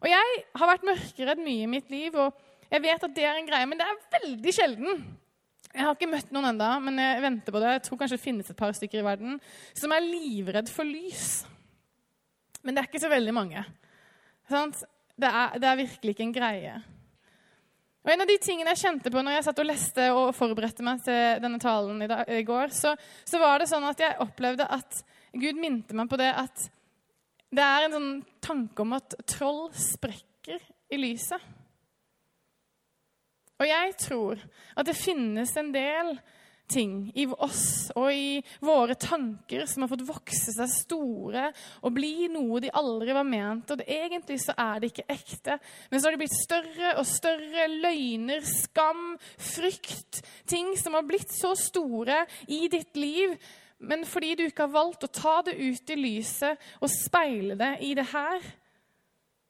Og 0.01 0.09
jeg 0.09 0.45
har 0.57 0.71
vært 0.71 0.87
mørkeredd 0.87 1.43
mye 1.45 1.67
i 1.67 1.73
mitt 1.77 1.93
liv. 1.93 2.17
og 2.17 2.48
jeg 2.69 2.85
vet 2.85 3.07
at 3.09 3.17
det 3.17 3.25
er 3.25 3.39
en 3.39 3.49
greie, 3.49 3.69
men 3.69 3.81
det 3.81 3.87
er 3.87 4.21
veldig 4.21 4.55
sjelden. 4.55 5.03
Jeg 5.69 5.85
har 5.85 5.97
ikke 5.97 6.11
møtt 6.11 6.31
noen 6.33 6.51
ennå, 6.51 6.69
men 6.85 7.01
jeg 7.01 7.25
venter 7.25 7.55
på 7.55 7.63
det. 7.63 7.73
Jeg 7.77 7.85
tror 7.87 8.01
kanskje 8.01 8.19
det 8.19 8.25
finnes 8.25 8.51
et 8.51 8.59
par 8.59 8.73
stykker 8.77 9.01
i 9.01 9.07
verden 9.07 9.41
som 9.77 9.93
er 9.95 10.05
livredd 10.05 10.71
for 10.73 10.89
lys. 10.89 11.43
Men 12.65 12.75
det 12.75 12.83
er 12.83 12.89
ikke 12.91 13.03
så 13.03 13.11
veldig 13.13 13.35
mange. 13.37 13.65
Det 14.49 15.29
er, 15.29 15.59
det 15.61 15.69
er 15.69 15.83
virkelig 15.83 16.15
ikke 16.15 16.25
en 16.27 16.35
greie. 16.37 16.79
Og 18.05 18.13
En 18.15 18.25
av 18.25 18.31
de 18.31 18.39
tingene 18.41 18.73
jeg 18.73 18.81
kjente 18.87 19.11
på 19.13 19.21
når 19.21 19.37
jeg 19.37 19.45
satt 19.49 19.61
og 19.61 19.69
leste 19.69 20.09
og 20.17 20.31
forberedte 20.37 20.85
meg 20.87 21.03
til 21.05 21.43
denne 21.45 21.61
talen 21.61 22.01
i, 22.05 22.09
dag, 22.09 22.25
i 22.33 22.45
går, 22.47 22.73
så, 22.73 22.95
så, 23.29 23.41
var 23.43 23.61
det 23.61 23.69
sånn 23.69 23.85
at 23.85 24.01
jeg 24.01 24.17
opplevde 24.25 24.65
at 24.65 25.03
Gud 25.37 25.61
minte 25.61 25.97
meg 25.99 26.09
på 26.09 26.17
det 26.21 26.31
at 26.33 26.69
det 27.53 27.65
er 27.65 27.85
en 27.85 27.97
sånn 27.97 28.11
tanke 28.45 28.85
om 28.85 28.95
at 28.97 29.17
troll 29.29 29.67
sprekker 29.77 30.63
i 30.89 31.01
lyset. 31.01 31.43
Og 33.59 33.67
jeg 33.67 33.95
tror 33.99 34.43
at 34.79 34.87
det 34.87 34.99
finnes 34.99 35.55
en 35.59 35.73
del 35.75 36.19
ting 36.69 37.09
i 37.17 37.25
oss 37.27 37.89
og 37.97 38.11
i 38.13 38.41
våre 38.65 38.95
tanker 39.01 39.65
som 39.69 39.85
har 39.85 39.91
fått 39.91 40.05
vokse 40.09 40.53
seg 40.53 40.71
store 40.71 41.47
og 41.81 41.95
bli 41.97 42.29
noe 42.33 42.61
de 42.63 42.73
aldri 42.77 43.15
var 43.17 43.27
ment. 43.27 43.71
Og 43.73 43.81
det, 43.81 43.89
egentlig 43.89 44.39
så 44.45 44.55
er 44.59 44.83
det 44.83 44.93
ikke 44.93 45.07
ekte. 45.15 45.57
Men 45.89 46.01
så 46.01 46.09
har 46.09 46.17
de 46.17 46.23
blitt 46.23 46.37
større 46.37 46.95
og 47.01 47.09
større. 47.09 47.69
Løgner, 47.73 48.45
skam, 48.47 49.17
frykt. 49.41 50.21
Ting 50.49 50.75
som 50.81 50.99
har 50.99 51.09
blitt 51.09 51.33
så 51.35 51.55
store 51.59 52.25
i 52.47 52.67
ditt 52.71 52.99
liv. 53.01 53.35
Men 53.79 54.05
fordi 54.09 54.35
du 54.35 54.45
ikke 54.47 54.67
har 54.67 54.75
valgt 54.75 55.07
å 55.07 55.13
ta 55.15 55.39
det 55.47 55.57
ut 55.59 55.95
i 55.95 55.99
lyset 55.99 56.71
og 56.83 56.91
speile 56.91 57.57
det 57.59 57.77
i 57.87 57.95
det 57.95 58.09
her, 58.13 58.43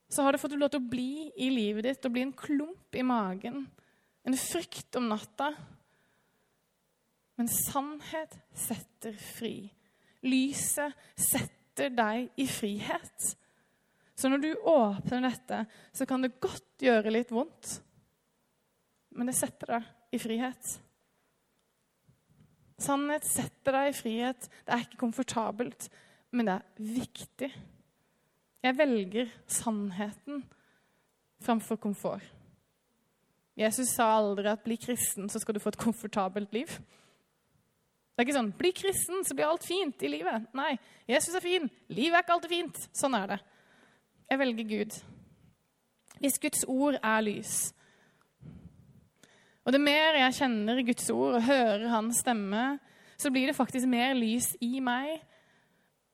så 0.08 0.24
har 0.24 0.32
det 0.32 0.40
fått 0.40 0.56
lov 0.56 0.70
til 0.72 0.80
å 0.80 0.90
bli 0.90 1.28
i 1.36 1.50
livet 1.52 1.84
ditt 1.84 2.06
og 2.06 2.14
bli 2.14 2.24
en 2.24 2.36
klump 2.36 2.96
i 2.96 3.04
magen 3.04 3.66
en 4.28 4.36
frykt 4.36 4.96
om 5.00 5.08
natta. 5.08 5.52
Men 7.38 7.48
sannhet 7.48 8.34
setter 8.52 9.14
fri. 9.16 9.70
Lyset 10.26 10.96
setter 11.16 11.92
deg 11.94 12.32
i 12.36 12.48
frihet. 12.50 13.28
Så 14.18 14.28
når 14.28 14.42
du 14.42 14.50
åpner 14.66 15.22
dette, 15.28 15.62
så 15.94 16.06
kan 16.06 16.24
det 16.24 16.40
godt 16.42 16.82
gjøre 16.82 17.14
litt 17.14 17.30
vondt. 17.32 17.78
Men 19.14 19.30
det 19.30 19.36
setter 19.38 19.76
deg 19.76 20.18
i 20.18 20.20
frihet. 20.20 20.72
Sannhet 22.78 23.26
setter 23.26 23.78
deg 23.78 23.92
i 23.92 23.96
frihet. 23.96 24.48
Det 24.66 24.74
er 24.74 24.84
ikke 24.84 25.00
komfortabelt, 25.06 25.88
men 26.34 26.50
det 26.50 26.58
er 26.58 26.90
viktig. 26.98 27.52
Jeg 28.66 28.78
velger 28.78 29.30
sannheten 29.46 30.42
framfor 31.46 31.78
komfort. 31.80 32.37
Jesus 33.58 33.88
sa 33.96 34.04
aldri 34.18 34.46
at 34.46 34.62
'bli 34.62 34.76
kristen, 34.76 35.28
så 35.28 35.38
skal 35.38 35.54
du 35.54 35.60
få 35.60 35.68
et 35.68 35.78
komfortabelt 35.78 36.52
liv'. 36.52 36.78
Det 36.78 38.18
er 38.18 38.26
ikke 38.26 38.38
sånn 38.38 38.52
'bli 38.52 38.70
kristen, 38.70 39.24
så 39.24 39.34
blir 39.34 39.46
alt 39.46 39.66
fint 39.66 40.02
i 40.02 40.08
livet'. 40.08 40.46
Nei, 40.54 40.78
Jesus 41.08 41.34
er 41.34 41.40
fin. 41.40 41.70
Livet 41.88 42.14
er 42.14 42.22
ikke 42.22 42.32
alltid 42.32 42.50
fint. 42.50 42.88
Sånn 42.92 43.14
er 43.14 43.26
det. 43.26 43.40
Jeg 44.30 44.38
velger 44.38 44.68
Gud. 44.68 45.02
Hvis 46.20 46.38
Guds 46.38 46.64
ord 46.68 46.98
er 47.02 47.20
lys 47.20 47.72
Og 49.64 49.72
det 49.72 49.80
mer 49.80 50.16
jeg 50.16 50.34
kjenner 50.34 50.82
Guds 50.82 51.10
ord 51.10 51.34
og 51.34 51.42
hører 51.42 51.88
hans 51.88 52.16
stemme, 52.16 52.78
så 53.18 53.30
blir 53.30 53.46
det 53.46 53.56
faktisk 53.56 53.86
mer 53.86 54.14
lys 54.14 54.56
i 54.64 54.80
meg, 54.80 55.20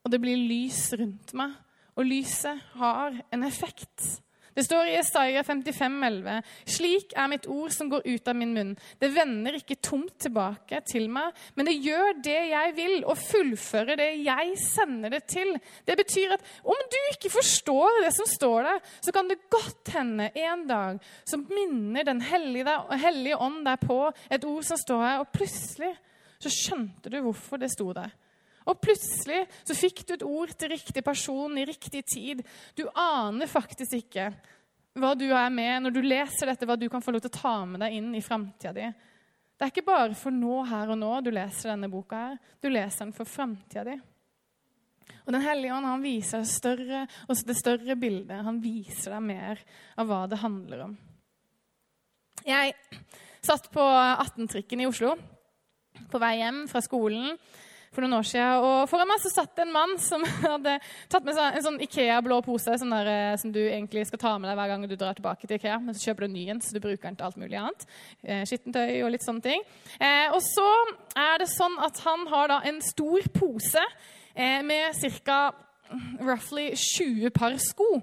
og 0.03 0.11
det 0.11 0.21
blir 0.21 0.37
lys 0.37 0.93
rundt 0.99 1.35
meg. 1.35 1.53
Og 1.95 2.05
lyset 2.05 2.59
har 2.75 3.15
en 3.33 3.45
effekt. 3.47 4.24
Det 4.55 4.65
står 4.65 4.87
i 4.87 4.99
Isaiah 5.01 5.45
55, 5.45 5.97
11, 6.07 6.43
Slik 6.77 7.15
er 7.19 7.31
mitt 7.31 7.49
ord 7.51 7.73
som 7.75 7.89
går 7.91 8.05
ut 8.07 8.29
av 8.31 8.37
min 8.39 8.53
munn. 8.55 8.73
Det 9.03 9.11
vender 9.15 9.59
ikke 9.59 9.81
tomt 9.83 10.15
tilbake 10.23 10.79
til 10.87 11.09
meg, 11.13 11.35
men 11.59 11.67
det 11.69 11.75
gjør 11.83 12.21
det 12.23 12.39
jeg 12.53 12.75
vil, 12.77 12.97
og 13.03 13.19
fullfører 13.19 13.99
det 13.99 14.11
jeg 14.23 14.55
sender 14.63 15.17
det 15.17 15.25
til. 15.31 15.55
Det 15.87 15.99
betyr 15.99 16.37
at 16.37 16.47
om 16.63 16.87
du 16.93 17.01
ikke 17.13 17.33
forstår 17.35 18.01
det 18.05 18.15
som 18.15 18.31
står 18.31 18.71
der, 18.71 18.83
så 19.03 19.15
kan 19.15 19.31
det 19.31 19.43
godt 19.51 19.95
hende 19.97 20.31
en 20.35 20.67
dag 20.71 21.03
som 21.27 21.47
minner 21.51 22.05
Den 22.05 22.21
hellige, 22.21 22.79
hellige 23.01 23.39
ånd 23.41 23.65
deg 23.67 23.81
på 23.83 23.99
et 24.31 24.45
ord 24.47 24.67
som 24.67 24.79
står 24.79 25.03
her, 25.03 25.23
og 25.23 25.33
plutselig 25.35 25.95
så 26.39 26.53
skjønte 26.53 27.11
du 27.11 27.19
hvorfor 27.25 27.59
det 27.61 27.73
sto 27.73 27.89
der. 27.97 28.13
Og 28.65 28.81
plutselig 28.81 29.43
så 29.61 29.77
fikk 29.77 30.05
du 30.07 30.15
et 30.15 30.27
ord 30.27 30.53
til 30.57 30.73
riktig 30.73 31.05
person 31.05 31.59
i 31.61 31.67
riktig 31.69 32.05
tid. 32.09 32.41
Du 32.77 32.87
aner 32.89 33.51
faktisk 33.51 33.99
ikke 33.99 34.31
hva 35.01 35.11
du 35.19 35.27
er 35.27 35.51
med 35.53 35.85
når 35.85 35.95
du 35.95 36.01
leser 36.05 36.49
dette, 36.49 36.67
hva 36.69 36.79
du 36.79 36.87
kan 36.89 37.03
få 37.05 37.13
lov 37.13 37.25
til 37.25 37.33
å 37.33 37.41
ta 37.41 37.55
med 37.69 37.83
deg 37.85 37.99
inn 37.99 38.15
i 38.17 38.23
framtida 38.25 38.73
di. 38.77 38.89
Det 39.55 39.67
er 39.67 39.71
ikke 39.71 39.87
bare 39.87 40.17
for 40.19 40.35
nå, 40.35 40.63
her 40.67 40.91
og 40.91 40.99
nå, 40.99 41.13
du 41.23 41.31
leser 41.35 41.75
denne 41.75 41.91
boka. 41.91 42.21
her. 42.31 42.39
Du 42.63 42.71
leser 42.71 43.05
den 43.05 43.15
for 43.17 43.29
framtida 43.29 43.85
di. 43.87 43.99
Og 45.25 45.33
Den 45.33 45.45
hellige 45.45 45.75
ånd 45.75 45.89
han 45.89 46.05
viser 46.05 46.43
deg 46.43 46.49
større, 46.51 47.03
det 47.29 47.57
større 47.57 47.97
bildet. 47.97 48.45
Han 48.45 48.61
viser 48.61 49.15
deg 49.15 49.23
mer 49.25 49.61
av 49.97 50.09
hva 50.09 50.25
det 50.29 50.41
handler 50.41 50.87
om. 50.89 50.97
Jeg 52.45 52.75
satt 53.45 53.71
på 53.73 53.85
18-trikken 53.85 54.83
i 54.83 54.89
Oslo 54.89 55.15
på 56.11 56.21
vei 56.21 56.35
hjem 56.41 56.65
fra 56.69 56.83
skolen 56.85 57.37
for 57.95 58.05
noen 58.05 58.19
år 58.19 58.27
siden. 58.29 58.65
Og 58.65 58.89
foran 58.91 59.09
meg 59.09 59.23
så 59.23 59.33
satt 59.33 59.53
det 59.57 59.65
en 59.65 59.75
mann 59.75 59.95
som 60.03 60.25
hadde 60.45 60.77
tatt 61.13 61.27
med 61.27 61.37
seg 61.37 61.59
en 61.59 61.67
sånn 61.69 61.81
Ikea-blå 61.87 62.41
pose 62.47 62.77
sånn 62.81 62.95
der, 62.95 63.11
eh, 63.13 63.37
som 63.41 63.53
du 63.55 63.61
egentlig 63.63 64.07
skal 64.11 64.23
ta 64.23 64.35
med 64.39 64.51
deg 64.51 64.59
hver 64.59 64.73
gang 64.73 64.89
du 64.89 64.97
drar 64.97 65.19
tilbake 65.19 65.49
til 65.49 65.59
Ikea. 65.59 65.79
Men 65.85 65.97
så 65.97 66.09
kjøper 66.09 66.27
du 66.27 66.29
en 66.31 66.37
ny 66.37 66.47
en, 66.55 66.63
så 66.65 66.75
du 66.75 66.83
bruker 66.83 67.09
den 67.09 67.21
til 67.21 67.29
alt 67.29 67.41
mulig 67.41 67.61
annet. 67.61 67.87
Eh, 68.23 68.43
skittentøy 68.51 68.99
og 69.05 69.15
litt 69.15 69.27
sånne 69.27 69.47
ting. 69.47 69.65
Eh, 69.99 70.27
og 70.35 70.43
så 70.45 70.69
er 71.15 71.41
det 71.43 71.51
sånn 71.53 71.79
at 71.85 72.03
han 72.07 72.27
har 72.33 72.51
da 72.53 72.61
en 72.69 72.83
stor 72.85 73.31
pose 73.35 73.87
med 74.35 74.99
ca. 75.23 75.39
roughly 76.19 76.73
20 76.75 77.31
par 77.31 77.55
sko. 77.63 78.01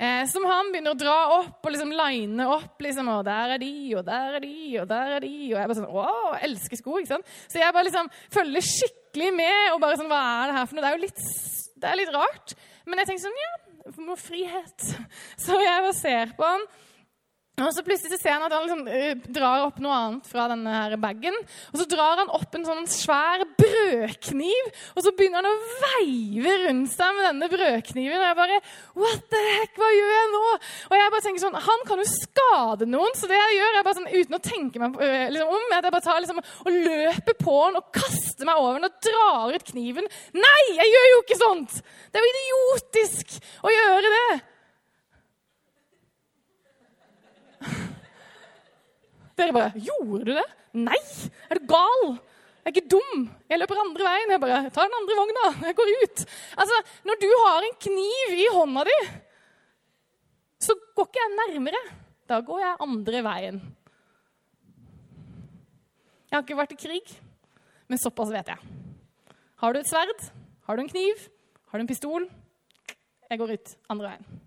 Eh, 0.00 0.22
som 0.32 0.46
han 0.48 0.70
begynner 0.72 0.94
å 0.94 0.96
dra 0.96 1.14
opp 1.34 1.66
og 1.66 1.74
liksom 1.74 1.90
line 1.92 2.44
opp. 2.48 2.78
liksom, 2.80 3.08
og 3.12 3.24
Der 3.26 3.56
er 3.56 3.60
de, 3.60 3.72
og 3.98 4.04
der 4.06 4.36
er 4.38 4.40
de, 4.40 4.54
og 4.80 4.86
der 4.88 5.16
er 5.16 5.20
de. 5.20 5.32
Og 5.50 5.58
jeg 5.58 5.68
bare 5.68 5.76
sånn, 5.76 5.90
å, 5.92 6.04
jeg 6.38 6.48
elsker 6.48 6.80
sko. 6.80 6.94
ikke 6.98 7.12
sant? 7.12 7.34
Så 7.52 7.60
jeg 7.60 7.74
bare 7.76 7.88
liksom 7.90 8.08
følger 8.32 8.64
skikkelig 8.64 9.32
med. 9.36 9.58
og 9.74 9.80
bare 9.84 9.98
sånn, 10.00 10.08
Hva 10.08 10.20
er 10.38 10.48
det 10.48 10.56
her 10.56 10.70
for 10.70 10.78
noe? 10.78 10.84
Det 10.86 10.90
er 10.90 10.96
jo 10.96 11.04
litt, 11.04 11.24
det 11.82 11.90
er 11.90 12.00
litt 12.00 12.14
rart. 12.16 12.54
Men 12.86 13.02
jeg 13.02 13.10
tenker 13.10 13.26
sånn, 13.26 13.42
ja, 13.44 13.52
for 13.90 14.06
noe 14.06 14.20
frihet. 14.20 14.88
Så 15.44 15.60
jeg 15.60 15.84
bare 15.84 15.98
ser 16.00 16.32
på 16.38 16.48
han. 16.48 16.64
Og 17.66 17.74
så 17.74 17.84
plutselig 17.84 18.14
så 18.14 18.20
ser 18.20 18.36
han 18.36 18.44
at 18.46 18.54
han 18.54 18.66
liksom, 18.66 18.82
uh, 18.88 19.30
drar 19.34 19.66
opp 19.66 19.80
noe 19.82 19.96
annet 19.96 20.28
fra 20.30 20.46
denne 20.50 20.74
her 20.74 20.96
bagen. 21.00 21.36
Og 21.72 21.80
så 21.80 21.86
drar 21.90 22.22
han 22.22 22.32
opp 22.36 22.56
en 22.56 22.66
sånn 22.66 22.86
svær 22.90 23.44
brødkniv, 23.58 24.70
og 24.94 25.04
så 25.04 25.12
begynner 25.16 25.42
han 25.42 25.50
å 25.50 25.70
veive 25.84 26.56
rundt 26.66 26.92
seg 26.94 27.16
med 27.16 27.28
denne 27.28 27.50
brødkniven. 27.52 28.20
Og 28.20 28.28
jeg 28.28 28.38
bare 28.40 28.60
What 29.00 29.26
the 29.32 29.40
heck, 29.46 29.76
hva 29.80 29.90
gjør 29.94 30.12
jeg 30.14 30.30
nå? 30.34 30.42
Og 30.90 30.96
jeg 30.98 31.14
bare 31.14 31.24
tenker 31.26 31.44
sånn, 31.44 31.58
Han 31.70 31.84
kan 31.88 32.02
jo 32.02 32.08
skade 32.10 32.88
noen, 32.90 33.16
så 33.18 33.30
det 33.30 33.38
jeg 33.38 33.58
gjør, 33.58 33.78
er 33.78 33.86
bare 33.86 34.00
sånn, 34.00 34.10
uten 34.10 34.38
å 34.38 34.42
tenke 34.44 34.82
meg 34.82 35.00
uh, 35.00 35.26
liksom, 35.32 35.54
om, 35.56 35.66
at 35.76 35.88
jeg 35.88 35.96
bare 35.96 36.06
tar 36.06 36.22
liksom, 36.24 36.44
og 36.64 36.78
løper 36.88 37.38
på 37.40 37.56
han 37.60 37.80
og 37.80 37.90
kaster 37.94 38.48
meg 38.48 38.60
over 38.60 38.78
han 38.78 38.88
og 38.90 39.00
drar 39.04 39.56
ut 39.56 39.68
kniven. 39.72 40.08
Nei, 40.36 40.62
jeg 40.78 40.94
gjør 40.94 41.10
jo 41.14 41.20
ikke 41.24 41.40
sånt! 41.40 41.82
Det 42.10 42.20
er 42.20 42.26
jo 42.26 42.32
idiotisk 42.34 43.36
å 43.64 43.74
gjøre 43.74 44.14
det. 44.16 44.40
Dere 49.40 49.56
bare 49.56 49.72
'Gjorde 49.80 50.24
du 50.28 50.32
det?' 50.36 50.50
Nei! 50.86 50.98
Er 51.50 51.58
du 51.58 51.66
gal? 51.66 52.04
Jeg 52.60 52.68
er 52.68 52.74
ikke 52.76 52.90
dum. 52.92 53.24
Jeg 53.48 53.58
løper 53.58 53.80
andre 53.80 54.04
veien. 54.04 54.30
Jeg 54.30 54.40
bare 54.42 54.58
tar 54.70 54.86
den 54.86 54.98
andre 55.00 55.16
vogna. 55.18 55.44
Jeg 55.66 55.76
går 55.78 55.90
ut. 56.04 56.22
Altså, 56.60 56.76
Når 57.08 57.16
du 57.22 57.30
har 57.40 57.66
en 57.66 57.76
kniv 57.86 58.34
i 58.36 58.46
hånda 58.52 58.84
di, 58.86 58.96
så 60.60 60.76
går 60.94 61.08
ikke 61.08 61.22
jeg 61.22 61.38
nærmere. 61.38 61.80
Da 62.28 62.40
går 62.44 62.60
jeg 62.60 62.76
andre 62.86 63.22
veien. 63.26 63.62
Jeg 66.30 66.36
har 66.36 66.44
ikke 66.44 66.60
vært 66.60 66.76
i 66.76 66.78
krig, 66.78 67.16
men 67.88 67.98
såpass 67.98 68.30
vet 68.30 68.52
jeg. 68.52 68.58
Har 69.64 69.72
du 69.72 69.80
et 69.80 69.88
sverd? 69.90 70.28
Har 70.68 70.76
du 70.76 70.84
en 70.84 70.92
kniv? 70.92 71.24
Har 71.72 71.80
du 71.80 71.82
en 71.82 71.90
pistol? 71.90 72.28
Jeg 73.30 73.38
går 73.40 73.56
ut 73.56 73.74
andre 73.90 74.12
veien. 74.12 74.40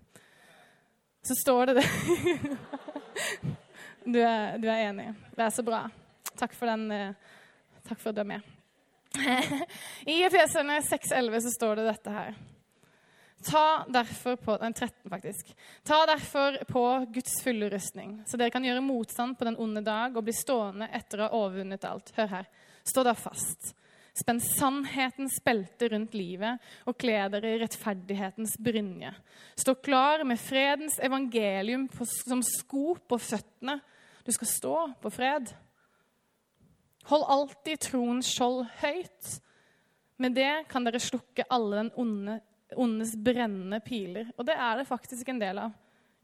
Så 1.24 1.36
står 1.42 1.72
det 1.72 1.82
det 1.82 1.84
Du 4.04 4.18
er, 4.20 4.58
du 4.60 4.68
er, 4.68 4.90
enig. 4.90 5.14
Det 5.32 5.46
er 5.46 5.52
så 5.54 5.62
bra. 5.64 5.86
Takk 6.36 6.52
for, 6.52 6.68
den, 6.68 6.90
eh, 6.92 7.38
takk 7.88 8.00
for 8.00 8.10
at 8.10 8.18
du 8.18 8.20
er 8.20 8.32
med. 8.34 8.50
I 10.12 10.18
Efesene 10.26 10.80
6,11 10.84 11.40
så 11.46 11.52
står 11.54 11.80
det 11.80 11.86
dette 11.88 12.12
her. 12.12 12.34
Ta 13.44 13.84
derfor 13.88 14.36
på 14.36 14.56
den 14.60 14.72
13 14.72 15.10
faktisk. 15.10 15.54
Ta 15.84 16.02
derfor 16.06 16.58
på 16.68 16.82
Guds 17.14 17.38
fulle 17.44 17.70
rustning, 17.72 18.18
så 18.26 18.40
dere 18.40 18.52
kan 18.52 18.64
gjøre 18.64 18.84
motstand 18.84 19.38
på 19.38 19.48
den 19.48 19.56
onde 19.60 19.82
dag 19.84 20.16
og 20.16 20.24
bli 20.24 20.36
stående 20.36 20.88
etter 20.92 21.20
å 21.20 21.28
ha 21.28 21.40
overvunnet 21.40 21.88
alt. 21.88 22.12
Hør 22.16 22.30
her. 22.38 22.52
Stå 22.84 23.04
da 23.04 23.16
fast. 23.16 23.72
Spenn 24.14 24.38
sannhetens 24.40 25.40
belte 25.44 25.88
rundt 25.90 26.12
livet 26.14 26.60
og 26.86 26.96
kle 27.00 27.16
dere 27.32 27.56
i 27.56 27.58
rettferdighetens 27.64 28.54
brynje. 28.62 29.10
Stå 29.58 29.74
klar 29.80 30.22
med 30.28 30.40
fredens 30.40 31.00
evangelium 31.02 31.88
som 32.28 32.44
sko 32.46 32.94
på 33.08 33.18
føttene 33.18 33.80
du 34.24 34.32
skal 34.32 34.48
stå 34.48 34.76
på 35.02 35.12
fred. 35.12 35.52
Hold 37.10 37.24
alltid 37.28 37.82
troens 37.84 38.28
skjold 38.32 38.64
høyt. 38.80 39.32
Med 40.22 40.36
det 40.38 40.64
kan 40.70 40.86
dere 40.86 41.02
slukke 41.02 41.44
alle 41.52 41.82
den 41.82 41.90
onde, 42.00 42.38
ondes 42.80 43.12
brennende 43.20 43.80
piler. 43.84 44.30
Og 44.38 44.46
det 44.48 44.56
er 44.56 44.80
det 44.80 44.88
faktisk 44.88 45.28
en 45.28 45.42
del 45.42 45.60
av. 45.66 45.74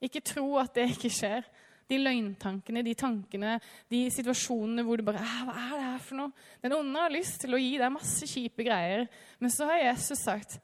Ikke 0.01 0.23
tro 0.25 0.55
at 0.63 0.73
det 0.79 0.89
ikke 0.95 1.13
skjer. 1.13 1.45
De 1.91 1.99
løgntankene, 1.99 2.85
de 2.87 2.95
tankene, 2.95 3.57
de 3.91 4.05
situasjonene 4.15 4.85
hvor 4.87 5.01
du 5.01 5.05
bare 5.09 5.21
Hva 5.21 5.57
er 5.59 5.73
det 5.75 5.87
her 5.89 6.03
for 6.05 6.21
noe? 6.21 6.45
Den 6.63 6.77
onde 6.79 7.03
har 7.03 7.13
lyst 7.13 7.41
til 7.43 7.57
å 7.57 7.61
gi 7.61 7.75
deg 7.81 7.93
masse 7.93 8.29
kjipe 8.31 8.65
greier. 8.65 9.09
Men 9.43 9.53
så 9.53 9.69
har 9.69 9.83
Jesus 9.83 10.23
sagt 10.25 10.61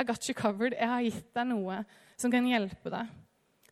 I 0.00 0.06
got 0.08 0.26
you 0.26 0.34
covered. 0.34 0.74
Jeg 0.74 0.88
har 0.88 1.04
gitt 1.04 1.28
deg 1.36 1.50
noe 1.52 1.82
som 2.18 2.32
kan 2.32 2.48
hjelpe 2.48 2.90
deg. 2.90 3.12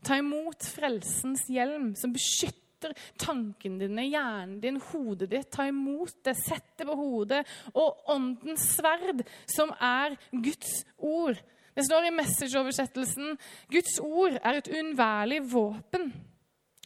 Ta 0.06 0.20
imot 0.20 0.64
frelsens 0.76 1.48
hjelm, 1.50 1.94
som 1.98 2.12
beskytter 2.14 2.69
setter 2.80 2.96
tankene 3.20 3.84
dine, 3.84 4.06
hjernen 4.08 4.60
din, 4.60 4.80
hodet 4.90 5.30
ditt. 5.30 5.50
Ta 5.52 5.66
imot 5.68 6.24
det, 6.24 6.34
sett 6.34 6.76
det 6.78 6.86
på 6.88 6.96
hodet. 6.96 7.44
Og 7.74 8.10
åndens 8.10 8.76
sverd, 8.76 9.22
som 9.46 9.72
er 9.80 10.16
Guds 10.32 10.84
ord. 10.96 11.38
Det 11.74 11.84
står 11.86 12.08
i 12.08 12.16
messageoversettelsen 12.16 13.36
Guds 13.70 14.00
ord 14.02 14.34
er 14.42 14.58
et 14.58 14.72
uunnværlig 14.72 15.44
våpen. 15.52 16.10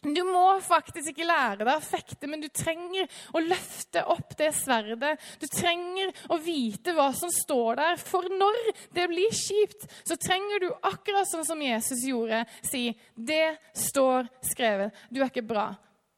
Du 0.05 0.21
må 0.27 0.43
faktisk 0.61 1.09
ikke 1.09 1.25
lære 1.25 1.63
deg 1.63 1.71
å 1.71 1.81
fekte, 1.81 2.27
men 2.29 2.43
du 2.43 2.45
trenger 2.53 3.07
å 3.33 3.41
løfte 3.41 4.03
opp 4.13 4.35
det 4.37 4.51
sverdet. 4.53 5.15
Du 5.41 5.47
trenger 5.49 6.11
å 6.29 6.37
vite 6.37 6.93
hva 6.93 7.07
som 7.17 7.31
står 7.33 7.79
der. 7.79 7.97
For 7.97 8.29
når 8.29 8.59
det 8.93 9.07
blir 9.09 9.33
kjipt, 9.33 9.87
så 10.05 10.19
trenger 10.21 10.61
du, 10.61 10.67
akkurat 10.85 11.25
sånn 11.31 11.47
som 11.47 11.63
Jesus 11.63 12.05
gjorde, 12.05 12.43
si 12.61 12.93
'Det 13.17 13.57
står 13.73 14.29
skrevet'. 14.45 14.93
Du 15.09 15.21
er 15.21 15.31
ikke 15.31 15.41
bra. 15.41 15.73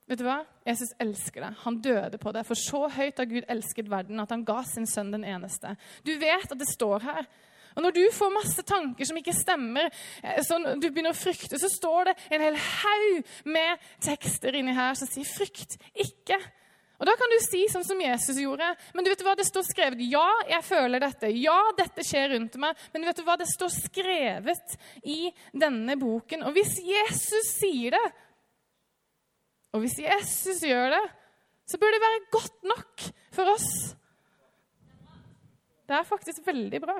Vet 0.08 0.22
du 0.22 0.24
hva? 0.24 0.40
Jesus 0.68 0.94
elsker 1.04 1.44
deg. 1.44 1.58
Han 1.66 1.82
døde 1.84 2.20
på 2.22 2.32
det. 2.32 2.46
For 2.48 2.60
så 2.60 2.86
høyt 2.96 3.20
har 3.20 3.28
Gud 3.28 3.48
elsket 3.52 3.90
verden 3.92 4.24
at 4.24 4.32
han 4.32 4.46
ga 4.48 4.62
sin 4.68 4.88
sønn 4.88 5.12
den 5.12 5.28
eneste. 5.28 5.76
Du 6.08 6.14
vet 6.22 6.48
at 6.48 6.60
det 6.60 6.70
står 6.72 7.04
her. 7.04 7.28
Og 7.78 7.84
når 7.86 7.94
du 7.94 8.06
får 8.16 8.34
masse 8.34 8.64
tanker 8.66 9.06
som 9.06 9.20
ikke 9.20 9.36
stemmer, 9.38 9.92
som 10.48 10.64
så 10.66 10.78
du 10.82 10.88
begynner 10.88 11.14
å 11.14 11.18
frykte, 11.18 11.60
så 11.62 11.70
står 11.70 12.10
det 12.10 12.16
en 12.34 12.46
hel 12.48 12.56
haug 12.58 13.34
med 13.46 13.84
tekster 14.02 14.58
inni 14.58 14.74
her 14.74 14.98
som 14.98 15.10
sier 15.12 15.28
'frykt 15.28 15.78
ikke'. 15.94 16.42
Og 16.98 17.06
Da 17.06 17.14
kan 17.14 17.30
du 17.30 17.38
si 17.46 17.68
sånn 17.70 17.86
som 17.86 18.00
Jesus 18.02 18.40
gjorde. 18.42 18.72
Men 18.96 19.06
du 19.06 19.12
vet 19.12 19.22
hva 19.22 19.36
det 19.38 19.46
står 19.46 19.68
skrevet? 19.68 20.02
Ja, 20.10 20.26
jeg 20.50 20.64
føler 20.66 21.00
dette. 21.00 21.30
Ja, 21.30 21.60
dette 21.78 22.02
skjer 22.02 22.34
rundt 22.34 22.58
meg. 22.58 22.76
Men 22.94 23.06
vet 23.06 23.20
du 23.20 23.24
hva 23.28 23.38
det 23.38 23.46
står 23.52 23.70
skrevet 23.70 24.78
i 25.06 25.32
denne 25.54 25.94
boken? 26.00 26.48
Og 26.48 26.58
hvis 26.58 26.74
Jesus 26.82 27.52
sier 27.60 27.94
det, 27.94 28.06
og 29.78 29.86
hvis 29.86 30.00
Jesus 30.02 30.64
gjør 30.66 30.90
det, 30.96 31.06
så 31.68 31.78
bør 31.78 31.94
det 31.94 32.02
være 32.02 32.26
godt 32.34 32.68
nok 32.72 33.06
for 33.36 33.54
oss. 33.54 33.70
Det 35.88 35.96
er 35.96 36.08
faktisk 36.08 36.44
veldig 36.48 36.82
bra. 36.84 36.98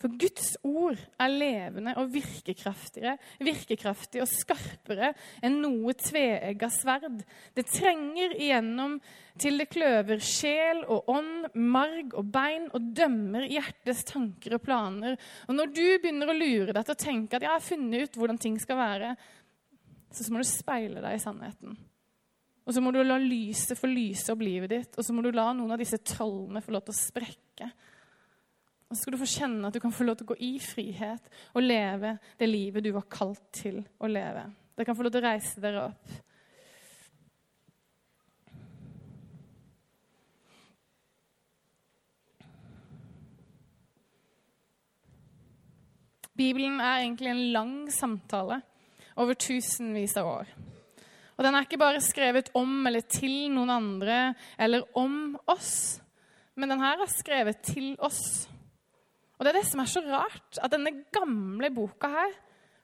For 0.00 0.12
Guds 0.16 0.54
ord 0.64 0.96
er 1.20 1.28
levende 1.28 1.92
og 2.00 2.08
virkekraftigere, 2.14 3.18
virkekraftig 3.44 4.22
og 4.24 4.30
skarpere 4.32 5.10
enn 5.44 5.58
noe 5.60 5.92
tveegga 5.92 6.70
sverd. 6.72 7.18
Det 7.52 7.66
trenger 7.68 8.32
igjennom 8.32 8.96
til 9.40 9.60
det 9.60 9.68
kløver 9.72 10.22
sjel 10.24 10.80
og 10.88 11.10
ånd, 11.12 11.50
marg 11.52 12.16
og 12.16 12.32
bein 12.32 12.70
og 12.72 12.88
dømmer 12.96 13.44
hjertets 13.44 14.06
tanker 14.08 14.56
og 14.56 14.64
planer. 14.64 15.20
Og 15.48 15.58
når 15.58 15.76
du 15.76 15.84
begynner 16.00 16.32
å 16.32 16.38
lure 16.38 16.72
deg 16.72 16.80
til 16.80 16.96
å 16.96 17.04
tenke 17.04 17.36
at 17.36 17.44
jeg 17.44 17.52
har 17.52 17.68
funnet 17.68 18.08
ut 18.08 18.18
hvordan 18.20 18.40
ting 18.40 18.56
skal 18.60 18.80
være, 18.80 19.12
så 20.10 20.32
må 20.32 20.42
du 20.42 20.48
speile 20.48 21.02
deg 21.02 21.16
i 21.16 21.22
sannheten. 21.22 21.76
Og 22.66 22.74
så 22.74 22.82
må 22.82 22.92
du 22.94 23.00
la 23.02 23.16
lyset 23.18 23.78
få 23.78 23.88
lyse 23.90 24.30
opp 24.32 24.42
livet 24.44 24.70
ditt, 24.70 24.98
og 24.98 25.06
så 25.06 25.14
må 25.14 25.24
du 25.24 25.30
la 25.34 25.48
noen 25.56 25.74
av 25.74 25.80
disse 25.80 25.98
trollene 26.06 26.62
få 26.62 26.74
lov 26.74 26.84
til 26.86 26.94
å 26.94 27.00
sprekke. 27.00 27.70
Og 28.90 28.96
så 28.96 29.04
skal 29.04 29.14
du 29.14 29.20
få 29.20 29.30
kjenne 29.30 29.68
at 29.68 29.76
du 29.76 29.80
kan 29.82 29.94
få 29.94 30.06
lov 30.06 30.18
til 30.18 30.26
å 30.26 30.32
gå 30.32 30.38
i 30.42 30.54
frihet 30.62 31.30
og 31.54 31.62
leve 31.62 32.16
det 32.38 32.50
livet 32.50 32.84
du 32.84 32.90
var 32.94 33.06
kalt 33.10 33.44
til 33.54 33.78
å 34.02 34.10
leve. 34.10 34.48
Dere 34.74 34.88
kan 34.88 34.98
få 34.98 35.06
lov 35.06 35.14
til 35.14 35.22
å 35.22 35.28
reise 35.28 35.62
dere 35.62 35.84
opp. 35.90 36.18
Bibelen 46.40 46.80
er 46.80 47.02
egentlig 47.02 47.30
en 47.34 47.46
lang 47.52 47.74
samtale 47.92 48.62
over 49.16 49.38
tusenvis 49.38 50.16
av 50.20 50.28
år. 50.28 50.52
Og 51.38 51.46
den 51.46 51.56
er 51.56 51.64
ikke 51.64 51.80
bare 51.80 52.02
skrevet 52.04 52.50
om 52.58 52.84
eller 52.86 53.06
til 53.08 53.48
noen 53.54 53.72
andre 53.72 54.18
eller 54.60 54.84
om 54.98 55.38
oss, 55.48 56.00
men 56.54 56.74
den 56.74 56.82
her 56.84 57.00
er 57.00 57.08
skrevet 57.08 57.62
til 57.64 57.94
oss. 57.96 58.44
Og 59.38 59.46
det 59.46 59.54
er 59.54 59.60
det 59.62 59.68
som 59.70 59.80
er 59.80 59.88
så 59.88 60.02
rart, 60.04 60.58
at 60.60 60.72
denne 60.74 60.92
gamle 61.14 61.70
boka 61.72 62.10
her 62.12 62.34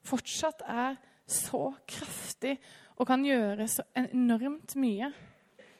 fortsatt 0.06 0.64
er 0.64 0.96
så 1.28 1.68
kraftig 1.84 2.54
og 2.96 3.04
kan 3.10 3.24
gjøre 3.26 3.66
så 3.68 3.84
enormt 3.98 4.72
mye. 4.80 5.10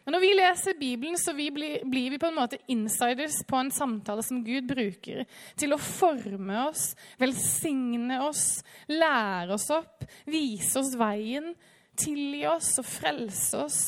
Men 0.07 0.15
når 0.15 0.23
vi 0.23 0.35
leser 0.39 0.77
Bibelen, 0.79 1.17
så 1.19 1.33
vi 1.35 1.49
blir, 1.51 1.81
blir 1.91 2.13
vi 2.13 2.19
på 2.23 2.29
en 2.29 2.37
måte 2.39 2.61
insiders 2.71 3.41
på 3.43 3.59
en 3.59 3.73
samtale 3.75 4.23
som 4.23 4.45
Gud 4.47 4.69
bruker 4.71 5.25
til 5.59 5.75
å 5.75 5.81
forme 5.83 6.61
oss, 6.69 6.93
velsigne 7.19 8.21
oss, 8.23 8.61
lære 8.87 9.57
oss 9.57 9.67
opp, 9.75 10.05
vise 10.31 10.79
oss 10.79 10.93
veien, 10.95 11.51
tilgi 11.99 12.45
oss 12.47 12.77
og 12.79 12.87
frelse 12.87 13.65
oss. 13.65 13.81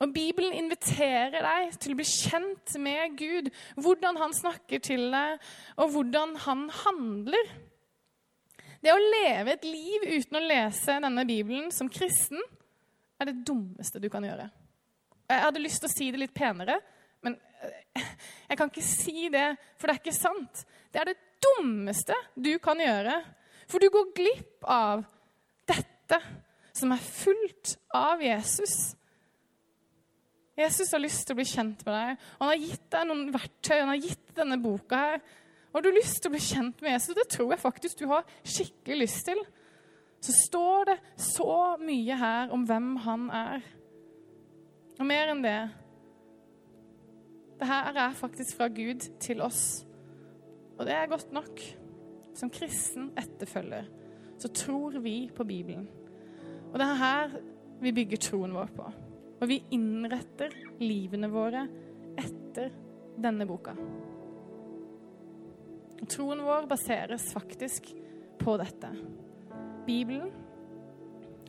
Og 0.00 0.16
Bibelen 0.16 0.56
inviterer 0.56 1.44
deg 1.44 1.76
til 1.76 1.92
å 1.92 2.00
bli 2.00 2.08
kjent 2.08 2.72
med 2.80 3.20
Gud, 3.20 3.52
hvordan 3.76 4.16
han 4.18 4.32
snakker 4.34 4.80
til 4.82 5.04
deg, 5.12 5.44
og 5.76 5.92
hvordan 5.92 6.34
han 6.48 6.64
handler. 6.86 7.52
Det 8.80 8.96
å 8.96 9.04
leve 9.12 9.58
et 9.58 9.68
liv 9.68 10.08
uten 10.08 10.40
å 10.40 10.44
lese 10.48 10.98
denne 11.04 11.28
Bibelen 11.28 11.68
som 11.68 11.92
kristen 11.92 12.40
er 13.20 13.28
det 13.28 13.42
dummeste 13.44 14.00
du 14.02 14.08
kan 14.10 14.24
gjøre. 14.24 14.48
Jeg 15.32 15.44
hadde 15.46 15.64
lyst 15.64 15.82
til 15.82 15.90
å 15.90 15.94
si 15.94 16.10
det 16.12 16.20
litt 16.20 16.34
penere, 16.36 16.78
men 17.24 17.36
eh, 17.64 18.08
jeg 18.50 18.58
kan 18.60 18.70
ikke 18.72 18.84
si 18.84 19.28
det, 19.32 19.48
for 19.80 19.88
det 19.88 19.94
er 19.94 20.02
ikke 20.02 20.16
sant. 20.16 20.64
Det 20.92 21.00
er 21.00 21.12
det 21.12 21.20
dummeste 21.42 22.16
du 22.36 22.52
kan 22.62 22.80
gjøre. 22.80 23.16
For 23.70 23.80
du 23.80 23.88
går 23.92 24.10
glipp 24.16 24.66
av 24.68 25.04
dette 25.68 26.18
som 26.76 26.92
er 26.92 27.04
fullt 27.04 27.76
av 27.96 28.22
Jesus. 28.22 28.92
Jesus 30.58 30.92
har 30.92 31.00
lyst 31.00 31.24
til 31.26 31.34
å 31.34 31.40
bli 31.40 31.48
kjent 31.48 31.80
med 31.86 31.94
deg. 31.94 32.26
og 32.36 32.44
Han 32.44 32.52
har 32.52 32.64
gitt 32.66 32.88
deg 32.92 33.08
noen 33.08 33.24
verktøy. 33.32 33.76
Han 33.78 33.92
har 33.94 34.02
gitt 34.04 34.34
denne 34.36 34.60
boka 34.60 35.00
her. 35.00 35.22
Og 35.72 35.78
har 35.78 35.86
du 35.86 35.96
lyst 35.96 36.20
til 36.20 36.28
å 36.28 36.34
bli 36.34 36.44
kjent 36.44 36.82
med 36.84 36.92
Jesus? 36.92 37.16
Det 37.16 37.28
tror 37.32 37.54
jeg 37.54 37.62
faktisk 37.62 38.02
du 38.02 38.08
har 38.10 38.26
skikkelig 38.44 38.98
lyst 39.06 39.24
til. 39.30 39.40
Så 40.22 40.34
står 40.36 40.92
det 40.92 40.98
så 41.18 41.54
mye 41.80 42.18
her 42.20 42.52
om 42.54 42.66
hvem 42.68 42.90
han 43.06 43.30
er. 43.34 43.64
Og 44.98 45.06
mer 45.08 45.32
enn 45.32 45.44
det 45.44 45.60
Det 47.60 47.68
her 47.68 47.96
er 48.08 48.18
faktisk 48.18 48.58
fra 48.58 48.68
Gud 48.68 49.06
til 49.22 49.40
oss. 49.44 49.84
Og 50.78 50.86
det 50.88 50.94
er 50.96 51.10
godt 51.10 51.32
nok. 51.32 51.60
Som 52.34 52.50
kristen 52.50 53.10
etterfølger 53.18 53.86
så 54.42 54.48
tror 54.48 54.96
vi 55.04 55.30
på 55.36 55.44
Bibelen. 55.44 55.84
Og 56.72 56.78
det 56.80 56.86
er 56.86 56.98
her 56.98 57.34
vi 57.82 57.92
bygger 57.94 58.22
troen 58.24 58.54
vår 58.56 58.72
på. 58.74 58.86
Og 59.42 59.48
vi 59.50 59.60
innretter 59.74 60.54
livene 60.82 61.30
våre 61.30 61.66
etter 62.18 62.72
denne 63.22 63.46
boka. 63.46 63.74
Og 66.02 66.08
troen 66.10 66.42
vår 66.42 66.66
baseres 66.70 67.28
faktisk 67.34 67.92
på 68.40 68.56
dette. 68.58 68.90
Bibelen, 69.86 70.32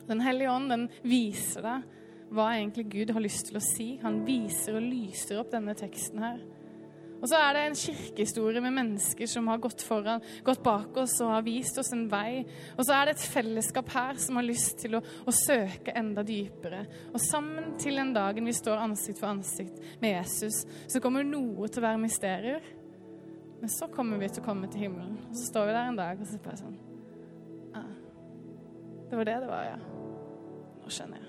Den 0.04 0.20
hellige 0.20 0.50
ånd, 0.52 0.68
den 0.68 0.82
viser 1.02 1.64
deg 1.64 1.84
hva 2.32 2.52
egentlig 2.56 2.86
Gud 2.92 3.14
har 3.14 3.24
lyst 3.24 3.48
til 3.50 3.60
å 3.60 3.64
si. 3.64 3.88
Han 4.02 4.22
viser 4.26 4.78
og 4.78 4.86
lyser 4.86 5.40
opp 5.42 5.52
denne 5.52 5.76
teksten 5.78 6.22
her. 6.24 6.38
Og 7.24 7.30
så 7.30 7.38
er 7.40 7.54
det 7.56 7.60
en 7.64 7.78
kirkehistorie 7.78 8.60
med 8.60 8.74
mennesker 8.76 9.28
som 9.30 9.46
har 9.48 9.60
gått 9.62 9.80
foran, 9.86 10.20
gått 10.44 10.60
bak 10.64 10.98
oss 11.00 11.14
og 11.24 11.30
har 11.32 11.46
vist 11.46 11.78
oss 11.80 11.88
en 11.96 12.02
vei. 12.12 12.42
Og 12.76 12.84
så 12.84 12.98
er 12.98 13.08
det 13.08 13.14
et 13.14 13.26
fellesskap 13.32 13.88
her 13.94 14.20
som 14.20 14.36
har 14.36 14.44
lyst 14.44 14.76
til 14.82 14.98
å, 14.98 15.00
å 15.00 15.32
søke 15.32 15.94
enda 15.96 16.20
dypere. 16.26 16.82
Og 17.14 17.22
sammen 17.24 17.78
til 17.80 17.96
den 17.96 18.12
dagen 18.12 18.44
vi 18.44 18.52
står 18.52 18.82
ansikt 18.84 19.22
for 19.22 19.32
ansikt 19.32 19.80
med 20.04 20.18
Jesus, 20.18 20.66
så 20.84 21.00
kommer 21.00 21.24
noe 21.24 21.70
til 21.72 21.80
å 21.80 21.86
være 21.86 22.04
mysterier. 22.04 22.72
Men 23.62 23.72
så 23.72 23.88
kommer 23.88 24.20
vi 24.20 24.28
til 24.28 24.44
å 24.44 24.48
komme 24.50 24.68
til 24.68 24.84
himmelen. 24.84 25.16
Og 25.30 25.38
så 25.38 25.48
står 25.48 25.70
vi 25.70 25.76
der 25.78 25.92
en 25.94 26.00
dag 26.04 26.20
og 26.20 26.28
så 26.28 26.44
bare 26.44 26.60
sånn 26.60 26.76
ah, 27.72 27.92
Det 29.08 29.16
var 29.16 29.30
det 29.30 29.42
det 29.46 29.48
var, 29.48 29.70
ja. 29.70 29.78
Nå 30.84 30.92
skjønner 30.92 31.22
jeg. 31.22 31.23